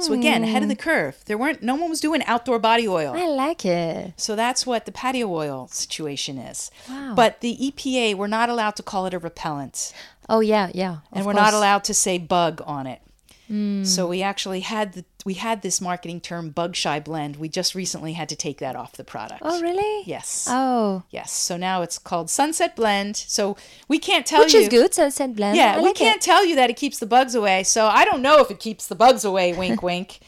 [0.00, 0.80] So again, ahead of the mm.
[0.80, 1.22] curve.
[1.26, 3.14] There weren't no one was doing outdoor body oil.
[3.16, 4.14] I like it.
[4.16, 6.70] So that's what the patio oil situation is.
[6.88, 7.14] Wow.
[7.14, 9.92] But the EPA, we're not allowed to call it a repellent
[10.28, 10.98] Oh, yeah, yeah.
[11.12, 11.44] and we're course.
[11.44, 13.02] not allowed to say bug on it.
[13.50, 13.86] Mm.
[13.86, 17.36] So we actually had the we had this marketing term bug shy blend.
[17.36, 19.42] We just recently had to take that off the product.
[19.44, 20.02] Oh, really?
[20.06, 20.46] Yes.
[20.50, 21.04] Oh.
[21.10, 21.32] Yes.
[21.32, 23.16] So now it's called Sunset Blend.
[23.16, 23.56] So
[23.88, 25.56] we can't tell Which you Which is good, Sunset Blend.
[25.56, 26.22] Yeah, I we like can't it.
[26.22, 27.62] tell you that it keeps the bugs away.
[27.62, 30.20] So I don't know if it keeps the bugs away, wink wink.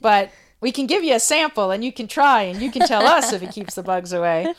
[0.00, 3.06] but we can give you a sample and you can try and you can tell
[3.06, 4.52] us if it keeps the bugs away.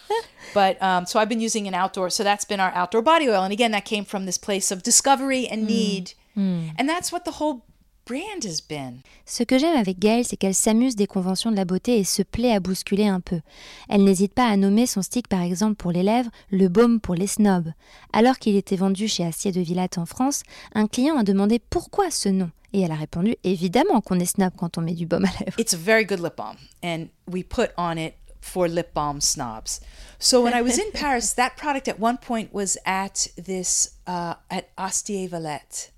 [0.53, 3.43] But um, so I've been using an outdoor, so that's been our outdoor body oil.
[3.43, 6.13] And again, that came from this place of discovery and need.
[6.35, 7.65] And that's what the whole
[8.12, 9.00] brand has been.
[9.26, 12.21] Ce que j'aime avec Gaëlle, c'est qu'elle s'amuse des conventions de la beauté et se
[12.21, 13.39] plaît à bousculer un peu.
[13.88, 17.15] Elle n'hésite pas à nommer son stick par exemple pour les lèvres le baume pour
[17.15, 17.71] les snobs.
[18.12, 20.43] Alors qu'il était vendu chez Acier de Villatte en France,
[20.76, 22.52] un client a demandé pourquoi ce nom.
[22.74, 25.60] Et elle a répondu évidemment qu'on est snob quand on met du baume à lèvres.
[25.60, 29.80] It's a very good lip balm, and we put on it for lip balm snobs.
[30.19, 34.36] So when I was in Paris, that product at one point was at this uh,
[34.50, 35.91] at Astier Valette.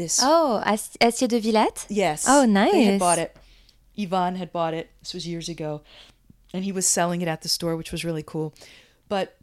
[0.00, 2.86] This Oh, Ac- Astier de Villatte yes, Oh, They nice.
[2.86, 3.36] had bought it.
[3.98, 4.86] Ivan had bought it.
[5.02, 5.82] This was years ago,
[6.54, 8.54] and he was selling it at the store, which was really cool.
[9.08, 9.36] But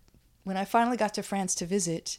[0.46, 2.18] when I finally got to France to visit,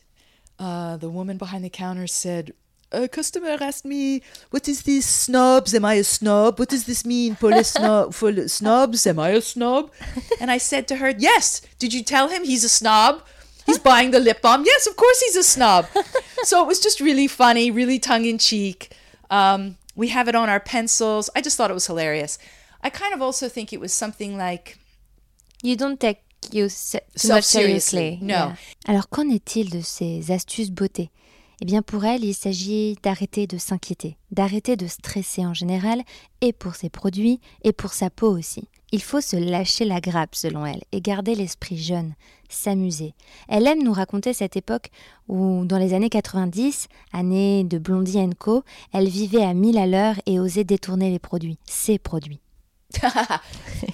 [0.59, 2.53] uh, the woman behind the counter said,
[2.93, 5.75] a customer asked me, "What is this snobs?
[5.75, 6.59] Am I a snob?
[6.61, 8.15] What does this mean for the snob?
[8.19, 9.91] For the snobs, am I a snob?"
[10.41, 11.61] And I said to her, "Yes.
[11.83, 13.15] Did you tell him he's a snob?
[13.69, 14.65] He's buying the lip balm.
[14.65, 15.87] Yes, of course he's a snob."
[16.45, 18.91] so it was just really funny, really tongue in cheek.
[19.31, 21.29] Um, we have it on our pencils.
[21.37, 22.39] I just thought it was hilarious.
[22.83, 24.79] I kind of also think it was something like
[25.63, 26.21] You don't take
[26.53, 27.99] you se- much seriously.
[28.17, 28.35] seriously, no.
[28.35, 28.57] Yeah.
[28.87, 31.11] Alors qu'en est-il de ces astuces beauté?
[31.61, 36.03] Eh bien pour elle, il s'agit d'arrêter de s'inquiéter, d'arrêter de stresser en général,
[36.41, 38.69] et pour ses produits, et pour sa peau aussi.
[38.91, 42.15] Il faut se lâcher la grappe selon elle, et garder l'esprit jeune,
[42.49, 43.15] s'amuser.
[43.49, 44.91] Elle aime nous raconter cette époque
[45.29, 50.17] où, dans les années 90, années de Blondie Co, elle vivait à mille à l'heure
[50.25, 52.41] et osait détourner les produits, ses produits.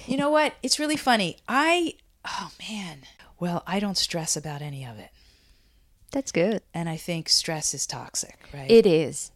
[0.07, 0.53] you know what?
[0.63, 1.37] It's really funny.
[1.49, 2.99] I, oh man.
[3.37, 5.09] Well, I don't stress about any of it.
[6.11, 6.61] That's good.
[6.73, 8.71] And I think stress is toxic, right?
[8.71, 9.31] It is.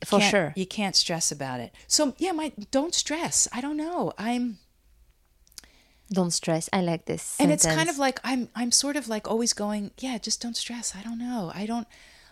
[0.00, 0.52] You For sure.
[0.56, 1.72] You can't stress about it.
[1.86, 3.46] So, yeah, my don't stress.
[3.52, 4.12] I don't know.
[4.16, 4.58] I'm
[6.12, 6.68] Don't stress.
[6.72, 7.36] I like this.
[7.40, 10.56] and it's kind of like I'm I'm sort of like always going, yeah, just don't
[10.56, 10.94] stress.
[10.94, 11.50] I don't know.
[11.54, 11.86] I don't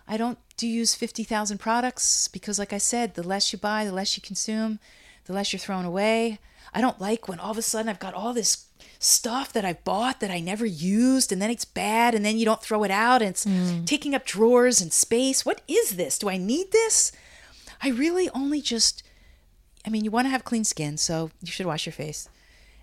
[0.07, 3.93] I don't do use 50,000 products because like I said, the less you buy, the
[3.93, 4.79] less you consume,
[5.25, 6.39] the less you're throwing away.
[6.75, 8.67] I don't like when all of a sudden I've got all this
[8.99, 12.45] stuff that I bought that I never used and then it's bad and then you
[12.45, 13.85] don't throw it out and it's mm.
[13.87, 15.45] taking up drawers and space.
[15.47, 16.19] What is this?
[16.19, 17.13] Do I need this?
[17.83, 19.03] I really only just
[19.85, 22.29] I mean, you want to have clean skin, so you should wash your face.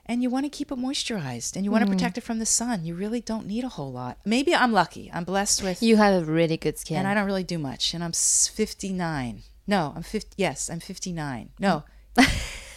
[0.09, 2.45] And you want to keep it moisturized and you want to protect it from the
[2.45, 2.83] sun.
[2.83, 4.17] You really don't need a whole lot.
[4.25, 5.11] Maybe I'm lucky.
[5.13, 6.97] I'm blessed with You have a really good skin.
[6.97, 7.93] and I don't really do much.
[7.93, 9.43] And I'm 59.
[9.67, 10.33] No, I'm 50.
[10.35, 11.51] Yes, I'm 59.
[11.59, 11.83] No.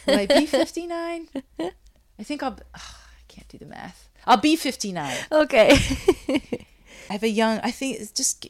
[0.05, 1.27] Will I be 59?
[1.59, 2.51] I think I'll.
[2.51, 4.09] ugh, I can't do the math.
[4.27, 5.17] I'll be 59.
[5.31, 5.71] Okay.
[7.09, 7.59] I have a young.
[7.63, 8.47] I think it's just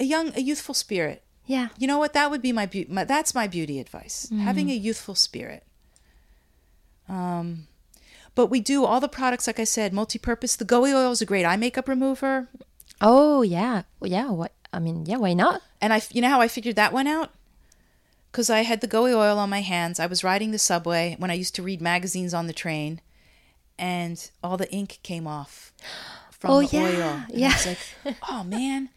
[0.00, 1.22] a young, a youthful spirit.
[1.46, 1.68] yeah.
[1.78, 2.14] You know what?
[2.14, 2.92] That would be my beauty.
[2.92, 4.28] My, that's my beauty advice.
[4.32, 4.40] Mm.
[4.40, 5.62] Having a youthful spirit.
[7.08, 7.68] Um,
[8.34, 10.56] but we do all the products, like I said, multi-purpose.
[10.56, 12.48] The Goey oil is a great eye makeup remover,
[13.00, 13.82] Oh yeah.
[13.98, 14.30] Well, yeah.
[14.30, 14.52] What?
[14.72, 15.16] I mean, yeah.
[15.16, 15.60] Why not?
[15.80, 17.30] and I, you know how I figured that one out?
[18.30, 19.98] Because I had the Goey oil on my hands.
[20.00, 23.00] I was riding the subway when I used to read magazines on the train,
[23.78, 25.72] and all the ink came off
[26.30, 27.22] from Oh, the yeah, oil.
[27.28, 27.48] And yeah.
[27.48, 28.88] I was like, oh man,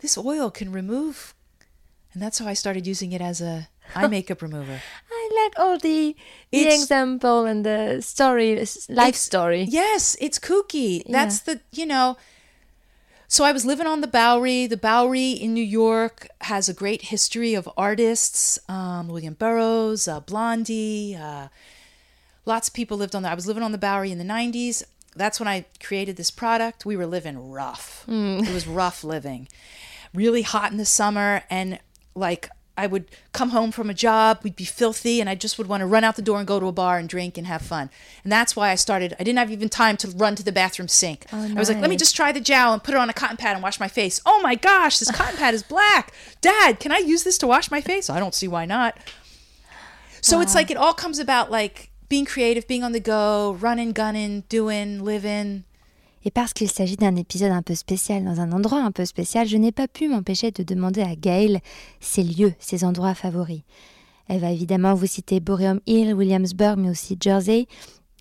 [0.00, 1.34] this oil can remove.
[2.12, 4.80] And that's how I started using it as a eye makeup remover.
[5.10, 6.16] I like all the
[6.50, 9.62] the It's- example and the story, life story.
[9.68, 11.02] Yes, it's kooky.
[11.08, 12.16] That's the, you know.
[13.28, 14.66] So I was living on the Bowery.
[14.66, 18.58] The Bowery in New York has a great history of artists.
[18.68, 21.16] Um, William Burroughs, uh, Blondie.
[21.16, 21.48] Uh,
[22.44, 23.32] lots of people lived on there.
[23.32, 24.82] I was living on the Bowery in the 90s.
[25.16, 26.84] That's when I created this product.
[26.84, 28.04] We were living rough.
[28.06, 29.48] It was rough living.
[30.12, 31.42] Really hot in the summer.
[31.48, 31.78] And
[32.14, 35.66] like, I would come home from a job, we'd be filthy, and I just would
[35.66, 37.60] want to run out the door and go to a bar and drink and have
[37.60, 37.90] fun.
[38.24, 39.14] And that's why I started.
[39.20, 41.26] I didn't have even time to run to the bathroom sink.
[41.32, 43.12] Oh, I was like, let me just try the Jao and put it on a
[43.12, 44.22] cotton pad and wash my face.
[44.24, 46.14] Oh my gosh, this cotton pad is black.
[46.40, 48.08] Dad, can I use this to wash my face?
[48.08, 48.96] I don't see why not.
[50.22, 53.92] So it's like it all comes about like being creative, being on the go, running,
[53.92, 55.64] gunning, doing, living.
[56.24, 59.46] Et parce qu'il s'agit d'un épisode un peu spécial, dans un endroit un peu spécial,
[59.46, 61.60] je n'ai pas pu m'empêcher de demander à Gail
[62.00, 63.62] ses lieux, ses endroits favoris.
[64.28, 67.66] Elle va évidemment vous citer Boreum Hill, Williamsburg, mais aussi Jersey.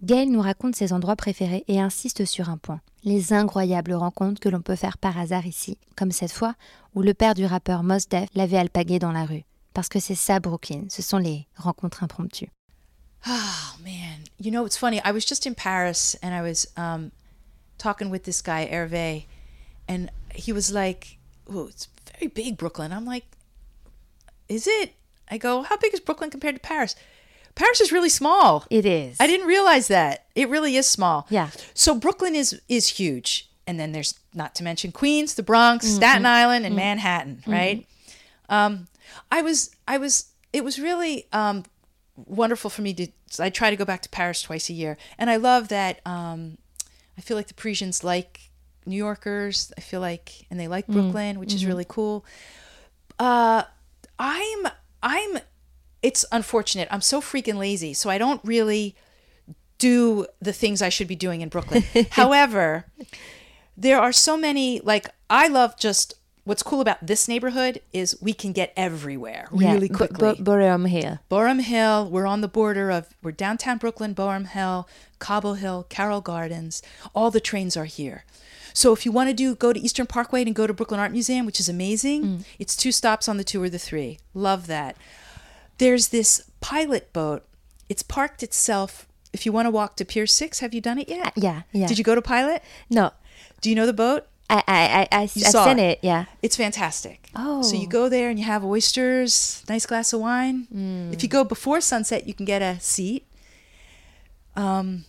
[0.03, 4.49] Gail nous raconte ses endroits préférés et insiste sur un point les incroyables rencontres que
[4.49, 6.55] l'on peut faire par hasard ici, comme cette fois
[6.93, 9.43] où le père du rappeur Mos Def l'avait alpagué dans la rue.
[9.73, 12.51] Parce que c'est ça Brooklyn, ce sont les rencontres impromptues.
[13.27, 14.99] Oh man, you know it's funny.
[15.05, 17.11] I was just in Paris and I was um,
[17.81, 19.25] talking with this guy Hervé,
[19.87, 21.17] and he was like,
[21.49, 23.25] "Oh, it's very big, Brooklyn." I'm like,
[24.47, 24.93] "Is it?"
[25.29, 26.95] I go, "How big is Brooklyn compared to Paris?"
[27.55, 28.65] Paris is really small.
[28.69, 29.17] It is.
[29.19, 30.25] I didn't realize that.
[30.35, 31.27] It really is small.
[31.29, 31.49] Yeah.
[31.73, 33.49] So Brooklyn is is huge.
[33.67, 37.85] And then there's not to mention Queens, the Bronx, Staten Island, and Manhattan, right?
[38.49, 38.87] Um,
[39.31, 41.63] I was I was it was really um,
[42.15, 43.07] wonderful for me to
[43.39, 44.97] I try to go back to Paris twice a year.
[45.17, 46.57] And I love that um,
[47.17, 48.51] I feel like the Parisians like
[48.85, 49.71] New Yorkers.
[49.77, 52.25] I feel like and they like Brooklyn, which is really cool.
[53.19, 53.63] Uh,
[54.17, 54.67] I'm
[55.03, 55.39] I'm
[56.01, 56.87] it's unfortunate.
[56.91, 58.95] I'm so freaking lazy, so I don't really
[59.77, 61.83] do the things I should be doing in Brooklyn.
[62.11, 62.85] However,
[63.77, 68.33] there are so many like I love just what's cool about this neighborhood is we
[68.33, 70.35] can get everywhere Yeah, really Bo- quickly.
[70.35, 71.19] Bo- Boerum Hill.
[71.29, 74.87] Boerum Hill, we're on the border of we're downtown Brooklyn, Boerum Hill,
[75.19, 76.81] Cobble Hill, Carroll Gardens.
[77.13, 78.25] All the trains are here.
[78.73, 81.11] So if you want to do go to Eastern Parkway and go to Brooklyn Art
[81.11, 82.43] Museum, which is amazing, mm.
[82.57, 84.19] it's two stops on the two or the three.
[84.33, 84.95] Love that.
[85.77, 87.45] There's this pilot boat.
[87.89, 89.07] It's parked itself.
[89.33, 91.33] If you want to walk to Pier Six, have you done it yet?
[91.35, 91.87] Yeah, yeah.
[91.87, 92.61] Did you go to Pilot?
[92.89, 93.11] No,
[93.61, 94.27] Do you know the boat?
[94.51, 95.83] I, I, I, I, I've saw seen it.
[95.83, 95.99] it.
[96.03, 96.25] Yeah.
[96.41, 97.29] It's fantastic.
[97.35, 97.61] Oh.
[97.61, 100.67] So you go there and you have oysters, nice glass of wine.
[101.13, 103.25] If you go before sunset, you can get a seat.
[104.55, 105.05] Um,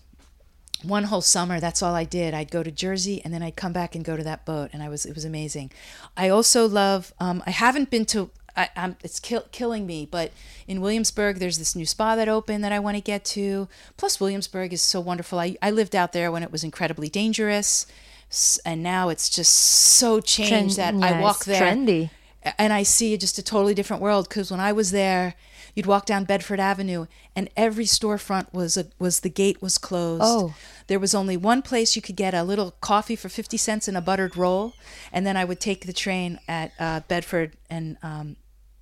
[0.82, 2.34] one whole summer, that's all I did.
[2.34, 4.82] I'd go to Jersey and then I'd come back and go to that boat, and
[4.82, 5.70] I was it was amazing.
[6.16, 7.12] I also love.
[7.18, 8.30] Um, I haven't been to.
[8.56, 10.30] I, I'm, it's kill, killing me, but
[10.68, 13.66] in Williamsburg, there's this new spa that opened that I want to get to.
[13.96, 15.38] Plus, Williamsburg is so wonderful.
[15.38, 17.86] I, I lived out there when it was incredibly dangerous,
[18.64, 22.10] and now it's just so changed that yeah, I walk it's there trendy.
[22.58, 25.34] and I see just a totally different world because when I was there,
[25.74, 30.22] you'd walk down Bedford Avenue and every storefront was a, was the gate was closed.
[30.24, 30.54] Oh.
[30.86, 33.96] There was only one place you could get a little coffee for 50 cents and
[33.96, 34.74] a buttered roll.
[35.12, 38.36] And then I would take the train at uh, Bedford and um,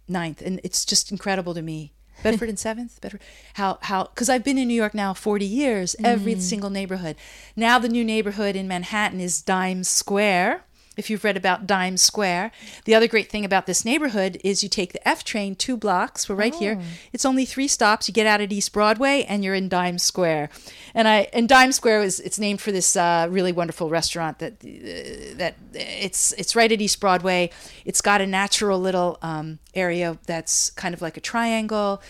[0.08, 0.40] 9th.
[0.42, 1.92] And it's just incredible to me.
[2.22, 3.00] Bedford and 7th?
[3.00, 3.20] Bedford.
[3.54, 6.40] How, how, because I've been in New York now 40 years, every mm.
[6.40, 7.16] single neighborhood.
[7.56, 10.64] Now the new neighborhood in Manhattan is Dime Square.
[11.00, 12.52] If you've read about Dime Square,
[12.84, 16.28] the other great thing about this neighborhood is you take the F train two blocks.
[16.28, 16.78] We're right here.
[17.14, 18.06] It's only three stops.
[18.06, 20.50] You get out at East Broadway and you're in Dime Square.
[20.94, 24.52] And I and Dime Square is it's named for this uh, really wonderful restaurant that
[24.62, 27.50] uh, that it's it's right at East Broadway.
[27.86, 32.02] It's got a natural little um, area that's kind of like a triangle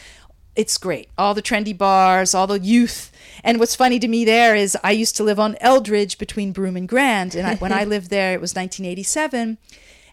[0.60, 1.08] it's great.
[1.16, 3.10] All the trendy bars, all the youth.
[3.42, 6.76] And what's funny to me there is I used to live on Eldridge between Broome
[6.76, 7.34] and Grand.
[7.34, 9.56] And I, when I lived there, it was 1987.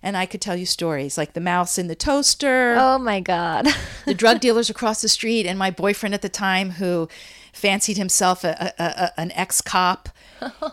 [0.02, 3.68] And I could tell you stories like the mouse in the toaster, Oh my God.
[4.06, 7.10] the drug dealers across the street, and my boyfriend at the time who
[7.52, 10.08] fancied himself a, a, a, an ex cop.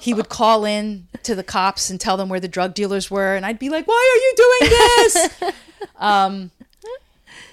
[0.01, 3.35] He would call in to the cops and tell them where the drug dealers were.
[3.35, 5.55] And I'd be like, why are you doing this?
[5.97, 6.51] um,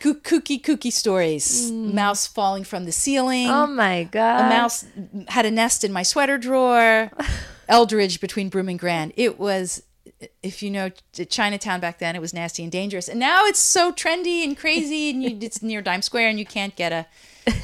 [0.02, 1.72] kooky, kooky stories.
[1.72, 1.94] Mm.
[1.94, 3.48] Mouse falling from the ceiling.
[3.48, 4.46] oh my God.
[4.46, 4.86] a mouse
[5.28, 7.12] had a nest in my sweater drawer.
[7.70, 9.14] Eldridge between Broome and Grand.
[9.16, 9.84] It was,
[10.44, 10.90] if you know
[11.30, 13.08] Chinatown back then, it was nasty and dangerous.
[13.08, 16.46] And now it's so trendy and crazy, and you, it's near Dime Square, and you
[16.46, 17.06] can't get a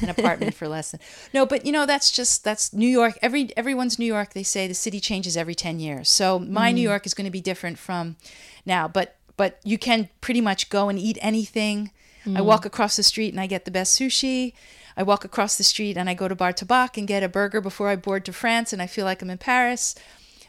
[0.02, 1.00] an apartment for less than
[1.32, 1.46] no.
[1.46, 3.18] But you know that's just that's New York.
[3.22, 4.32] Every everyone's New York.
[4.32, 6.08] They say the city changes every ten years.
[6.08, 6.84] So my New mm.
[6.84, 8.16] York is going to be different from
[8.64, 8.88] now.
[8.88, 11.92] But but you can pretty much go and eat anything.
[12.26, 12.44] I mm.
[12.44, 14.52] walk across the street and I get the best sushi.
[14.96, 17.60] I walk across the street and I go to Bar Tabac and get a burger
[17.60, 19.94] before I board to France and I feel like I'm in Paris.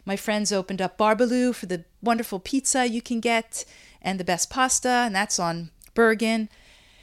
[0.06, 3.66] My friends opened up Barbaloo for the wonderful pizza you can get
[4.02, 6.50] and the best pasta, and that's on Bergen.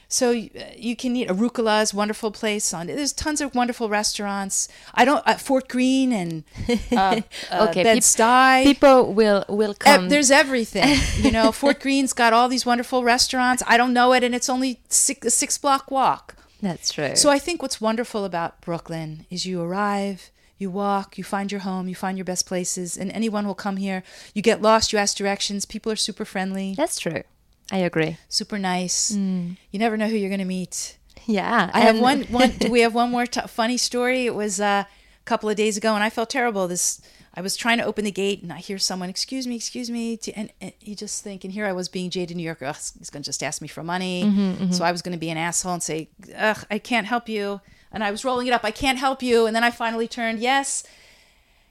[0.08, 2.86] So you, can eat Arugula's wonderful place on.
[2.86, 4.68] There's tons of wonderful restaurants.
[4.94, 6.44] I don't uh, Fort Greene and
[6.92, 8.64] uh, uh, Okay, Bed Stuy.
[8.64, 10.08] People will will come.
[10.08, 10.98] there's everything.
[11.16, 13.62] You know, Fort Greene's got all these wonderful restaurants.
[13.66, 16.36] I don't know it, and it's only six, a six block walk.
[16.62, 17.16] That's true.
[17.16, 21.60] So I think what's wonderful about Brooklyn is you arrive, you walk, you find your
[21.62, 24.02] home, you find your best places, and anyone will come here.
[24.34, 25.64] You get lost, you ask directions.
[25.66, 27.22] People are super friendly, That's true.
[27.70, 28.16] I agree.
[28.28, 29.12] super nice.
[29.12, 29.56] Mm.
[29.70, 30.96] You never know who you're going to meet.
[31.26, 31.70] Yeah.
[31.74, 32.22] I have one.
[32.30, 32.50] One.
[32.50, 34.26] Do we have one more t- funny story?
[34.26, 36.68] It was uh, a couple of days ago, and I felt terrible.
[36.68, 37.00] This.
[37.34, 40.18] I was trying to open the gate, and I hear someone, "Excuse me, excuse me,"
[40.34, 42.66] and, and you just think, and here I was being jaded New Yorker.
[42.66, 44.70] Ugh, he's going to just ask me for money, mm-hmm, mm-hmm.
[44.70, 47.60] so I was going to be an asshole and say, "Ugh, I can't help you,"
[47.90, 48.64] and I was rolling it up.
[48.64, 50.84] I can't help you, and then I finally turned, "Yes."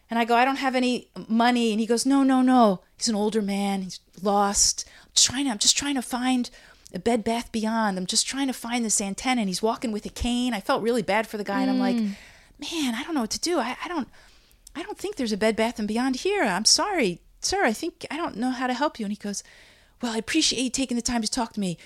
[0.07, 1.71] And I go, I don't have any money.
[1.71, 2.81] And he goes, No, no, no.
[2.95, 3.81] He's an older man.
[3.81, 4.85] He's lost.
[5.15, 6.49] Trying to, I'm just trying to find
[6.93, 7.97] a Bed Bath Beyond.
[7.97, 9.41] I'm just trying to find this antenna.
[9.41, 10.53] And he's walking with a cane.
[10.53, 11.61] I felt really bad for the guy.
[11.61, 12.11] And I'm like, hmm.
[12.59, 13.59] man, I don't know what to do.
[13.59, 14.07] I, I don't,
[14.75, 16.43] I don't think there's a Bed Bath and Beyond here.
[16.43, 17.63] I'm sorry, sir.
[17.63, 19.05] I think I don't know how to help you.
[19.05, 19.43] And he goes,
[20.01, 21.77] Well, I appreciate you taking the time to talk to me.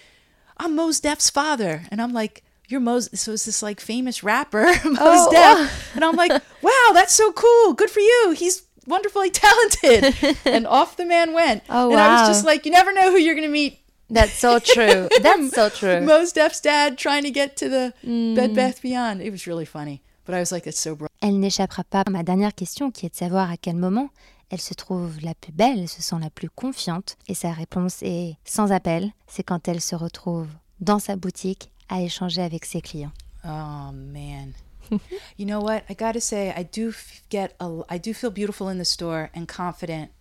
[0.57, 1.83] I'm Mos Def's father.
[1.91, 3.09] And I'm like, You're Mos.
[3.13, 5.69] So it's this like famous rapper, Mos Oh, Def.
[5.69, 5.91] Oh.
[5.95, 7.73] And I'm like, Wow, that's so cool.
[7.73, 8.33] Good for you.
[8.35, 10.13] He's wonderfully talented.
[10.45, 11.63] and off the man went.
[11.69, 12.19] Oh, and I wow.
[12.21, 13.79] was just like, You never know who you're going to meet.
[14.09, 15.07] That's so true.
[15.21, 16.01] That's so true.
[16.01, 18.35] Mos Def's dad trying to get to the Mm.
[18.35, 19.21] Bed Bath Beyond.
[19.21, 20.01] It was really funny.
[20.25, 21.09] But I was like, It's so brilliant.
[21.21, 24.09] Elle n'échappera pas à ma dernière question qui est de savoir à quel moment
[24.51, 27.17] elle se trouve la plus belle, elle se sent la plus confiante.
[27.27, 30.47] Et sa réponse est sans appel, c'est quand elle se retrouve
[30.79, 33.11] dans sa boutique à échanger avec ses clients.
[33.45, 34.53] Oh man.
[35.37, 35.85] you know what?
[35.89, 38.85] I got to say I do f- get a I do feel beautiful in the
[38.85, 40.11] store and confident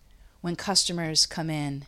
[0.41, 1.85] when customers come in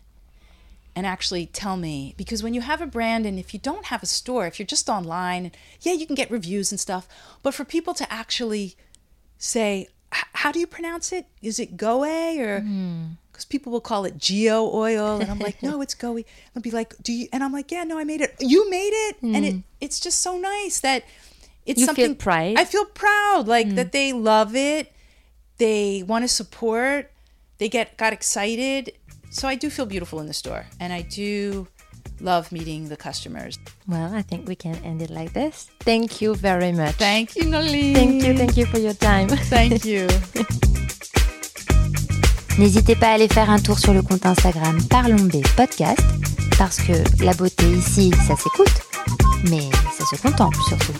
[0.95, 4.03] and actually tell me because when you have a brand and if you don't have
[4.03, 5.51] a store, if you're just online,
[5.81, 7.07] yeah, you can get reviews and stuff,
[7.43, 8.75] but for people to actually
[9.37, 11.25] say how do you pronounce it?
[11.41, 13.03] Is it Goe or hmm.
[13.31, 16.25] because people will call it Geo oil, and I'm like, no, it's Goey.
[16.53, 17.27] They'll be like, do you?
[17.31, 18.35] And I'm like, yeah, no, I made it.
[18.39, 19.59] You made it, and it hmm.
[19.79, 21.03] it's just so nice that
[21.65, 21.81] it's Mm.
[21.81, 22.15] You feel something.
[22.15, 22.55] pride?
[22.57, 24.91] I feel proud, like that they love it.
[25.57, 27.11] They want to support.
[27.59, 28.93] They get got excited.
[29.31, 31.67] So I do feel beautiful in the store, and I do
[32.19, 33.57] love meeting the customers.
[33.87, 35.69] Well, I think we can end it like this.
[35.81, 36.95] Thank you very much.
[36.95, 37.93] Thank you, Nolene.
[37.95, 39.27] Thank you, thank you for your time.
[39.29, 40.07] Thank you.
[42.61, 45.99] N'hésitez pas à aller faire un tour sur le compte Instagram Parlons B Podcast,
[46.59, 46.93] parce que
[47.23, 48.83] la beauté ici, ça s'écoute,
[49.49, 50.93] mais ça se contemple surtout.